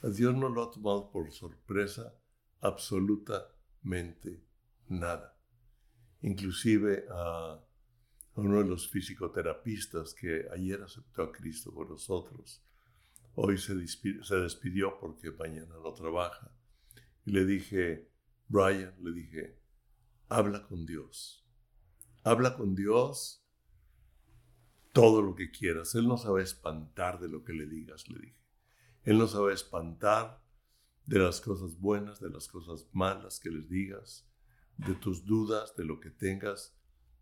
A 0.02 0.10
Dios 0.10 0.36
no 0.36 0.50
lo 0.50 0.64
ha 0.64 0.72
tomado 0.72 1.12
por 1.12 1.32
sorpresa 1.32 2.14
absoluta 2.62 3.56
nada. 4.88 5.38
Inclusive 6.22 7.06
a, 7.12 7.64
uno 8.36 8.62
de 8.62 8.70
los 8.70 8.90
fisicoterapistas 8.90 10.14
que 10.14 10.48
ayer 10.52 10.82
aceptó 10.82 11.24
a 11.24 11.32
Cristo 11.32 11.74
por 11.74 11.90
nosotros, 11.90 12.62
hoy 13.36 13.58
se 13.58 13.76
despidió, 13.76 14.24
se 14.24 14.98
porque 15.00 15.32
mañana 15.32 15.76
no 15.82 15.94
trabaja. 15.94 16.52
Y 17.26 17.32
le 17.32 17.46
dije, 17.46 18.12
Brian, 18.48 18.94
le 19.02 19.12
dije, 19.12 19.60
habla 20.30 20.66
con 20.68 20.86
Dios. 20.86 21.46
Habla 22.24 22.56
con 22.56 22.76
Dios 22.76 23.46
todo 24.92 25.22
lo 25.22 25.36
que 25.36 25.52
quieras. 25.52 25.96
Él 25.96 26.08
no 26.08 26.18
sabe 26.18 26.44
espantar 26.44 27.20
de 27.20 27.28
lo 27.28 27.44
que 27.44 27.54
le 27.54 27.68
digas, 27.68 28.08
le 28.10 28.20
dije. 28.20 28.46
Él 29.04 29.18
no 29.18 29.28
sabe 29.28 29.54
espantar 29.54 30.44
de 31.06 31.20
las 31.20 31.42
cosas 31.42 31.80
buenas, 31.80 32.20
de 32.20 32.30
las 32.30 32.48
cosas 32.48 32.88
malas 32.92 33.40
que 33.40 33.52
les 33.52 33.70
digas, 33.70 34.28
de 34.78 34.96
tus 34.96 35.26
dudas, 35.26 35.76
de 35.76 35.86
lo 35.86 36.00
que 36.00 36.10
tengas. 36.10 36.75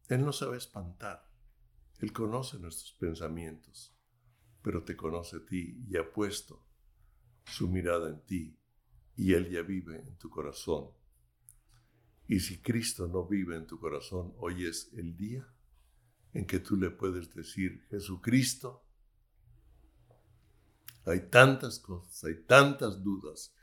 Él 0.09 0.25
no 0.25 0.33
sabe 0.33 0.57
espantar. 0.57 1.29
Él 1.99 2.11
conoce 2.11 2.59
nuestros 2.59 2.93
pensamientos, 2.93 3.95
pero 4.61 4.83
te 4.83 4.95
conoce 4.95 5.37
a 5.37 5.45
ti 5.45 5.83
y 5.87 5.97
ha 5.97 6.11
puesto 6.11 6.65
su 7.45 7.69
mirada 7.69 8.09
en 8.09 8.21
ti 8.25 8.59
y 9.15 9.33
Él 9.33 9.49
ya 9.49 9.61
vive 9.61 9.99
en 9.99 10.17
tu 10.17 10.29
corazón. 10.29 10.89
Y 12.27 12.39
si 12.39 12.61
Cristo 12.61 13.07
no 13.07 13.25
vive 13.25 13.55
en 13.55 13.67
tu 13.67 13.79
corazón, 13.79 14.33
hoy 14.37 14.65
es 14.65 14.91
el 14.93 15.15
día 15.15 15.47
en 16.33 16.45
que 16.45 16.59
tú 16.59 16.75
le 16.75 16.89
puedes 16.89 17.33
decir, 17.33 17.85
Jesucristo, 17.89 18.83
hay 21.05 21.29
tantas 21.29 21.79
cosas, 21.79 22.23
hay 22.23 22.43
tantas 22.45 23.03
dudas, 23.03 23.53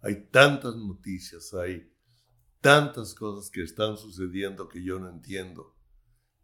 hay 0.00 0.26
tantas 0.26 0.76
noticias, 0.76 1.54
hay 1.54 1.92
tantas 2.60 3.14
cosas 3.14 3.50
que 3.50 3.62
están 3.62 3.96
sucediendo 3.96 4.68
que 4.68 4.82
yo 4.82 4.98
no 4.98 5.08
entiendo. 5.08 5.77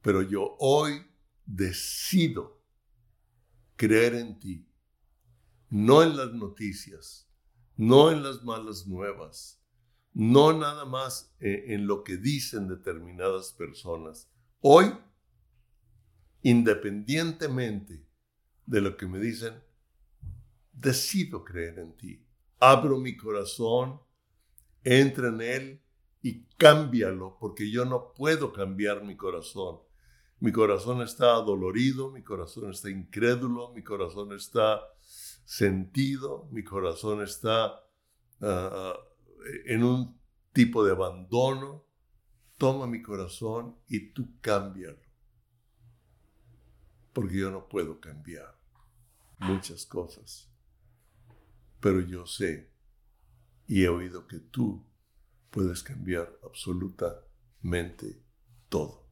Pero 0.05 0.23
yo 0.23 0.57
hoy 0.61 1.05
decido 1.45 2.63
creer 3.75 4.15
en 4.15 4.39
ti, 4.39 4.69
no 5.71 6.05
en 6.05 6.17
las 6.17 6.33
noticias, 6.33 7.29
no 7.77 8.13
en 8.13 8.23
las 8.23 8.45
malas 8.45 8.87
nuevas, 8.87 9.61
no 10.13 10.53
nada 10.53 10.85
más 10.85 11.35
eh, 11.41 11.65
en 11.75 11.89
lo 11.89 12.05
que 12.05 12.19
dicen 12.19 12.69
determinadas 12.69 13.53
personas. 13.53 14.31
Hoy, 14.61 14.93
independientemente 16.43 18.07
de 18.67 18.81
lo 18.81 18.97
que 18.97 19.09
me 19.09 19.19
dicen, 19.19 19.55
decido 20.73 21.45
creer 21.45 21.81
en 21.81 21.97
ti 21.97 22.25
abro 22.65 22.99
mi 22.99 23.17
corazón, 23.17 24.01
entra 24.83 25.29
en 25.29 25.41
él 25.43 25.83
y 26.23 26.45
cámbialo, 26.57 27.37
porque 27.39 27.71
yo 27.71 27.85
no 27.85 28.15
puedo 28.15 28.53
cambiar 28.53 29.05
mi 29.05 29.17
corazón. 29.17 29.81
Mi 30.45 30.53
corazón 30.53 31.01
está 31.03 31.33
dolorido, 31.41 32.11
mi 32.11 32.23
corazón 32.23 32.71
está 32.71 32.91
incrédulo, 32.91 33.73
mi 33.73 33.83
corazón 33.83 34.33
está 34.33 34.81
sentido, 35.45 36.49
mi 36.53 36.63
corazón 36.63 37.23
está 37.23 37.83
ah, 38.41 38.95
en 39.67 39.85
un 39.85 40.21
tipo 40.53 40.85
de 40.85 40.93
abandono. 40.93 41.87
Toma 42.59 42.87
mi 42.87 43.03
corazón 43.03 43.77
y 43.89 44.13
tú 44.13 44.39
cámbialo. 44.41 45.03
Porque 47.13 47.39
yo 47.39 47.51
no 47.51 47.69
puedo 47.69 48.01
cambiar 48.01 48.55
muchas 49.39 49.87
cosas 49.87 50.55
pero 51.85 52.01
yo 52.01 52.25
sé 52.25 52.73
y 53.67 53.85
he 53.85 53.91
oído 53.91 54.27
que 54.27 54.39
tú 54.39 54.87
puedes 55.51 55.83
cambiar 55.83 56.35
absolutamente 56.43 58.25
todo. 58.71 59.04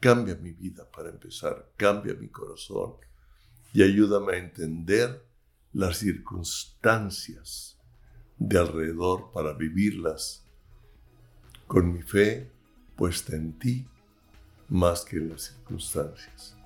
Cambia 0.00 0.34
mi 0.34 0.52
vida 0.52 0.90
para 0.90 1.10
empezar, 1.10 1.72
cambia 1.76 2.14
mi 2.14 2.28
corazón 2.28 2.94
y 3.74 3.82
ayúdame 3.82 4.32
a 4.32 4.38
entender 4.38 5.22
las 5.72 5.98
circunstancias 5.98 7.78
de 8.38 8.58
alrededor 8.58 9.30
para 9.32 9.52
vivirlas 9.52 10.46
con 11.66 11.92
mi 11.92 12.02
fe 12.02 12.50
puesta 12.96 13.36
en 13.36 13.58
ti 13.58 13.86
más 14.70 15.04
que 15.04 15.18
en 15.18 15.28
las 15.28 15.42
circunstancias. 15.42 16.56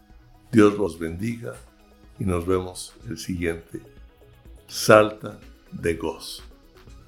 Dios 0.52 0.78
los 0.78 0.98
bendiga 0.98 1.54
y 2.18 2.24
nos 2.24 2.46
vemos 2.46 2.94
el 3.08 3.18
siguiente 3.18 3.82
salta 4.68 5.40
de 5.72 5.94
gozo. 5.94 6.44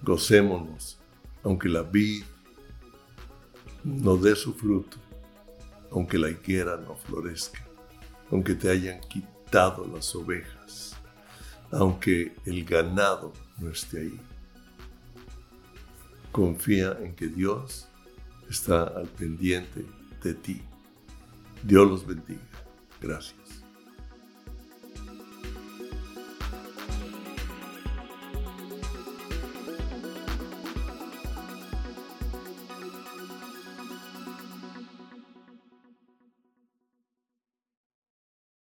Gocémonos, 0.02 0.98
aunque 1.44 1.68
la 1.68 1.82
vid 1.82 2.24
no 3.84 4.16
dé 4.16 4.34
su 4.34 4.52
fruto, 4.52 4.98
aunque 5.96 6.18
la 6.18 6.28
higuera 6.28 6.76
no 6.76 6.94
florezca, 6.94 7.64
aunque 8.30 8.54
te 8.54 8.68
hayan 8.68 9.00
quitado 9.00 9.86
las 9.86 10.14
ovejas, 10.14 10.94
aunque 11.72 12.36
el 12.44 12.66
ganado 12.66 13.32
no 13.56 13.70
esté 13.70 14.00
ahí. 14.00 14.20
Confía 16.30 16.98
en 17.00 17.14
que 17.14 17.28
Dios 17.28 17.88
está 18.50 18.82
al 18.82 19.06
pendiente 19.06 19.86
de 20.22 20.34
ti. 20.34 20.60
Dios 21.62 21.88
los 21.88 22.06
bendiga. 22.06 22.42
Gracias. 23.00 23.45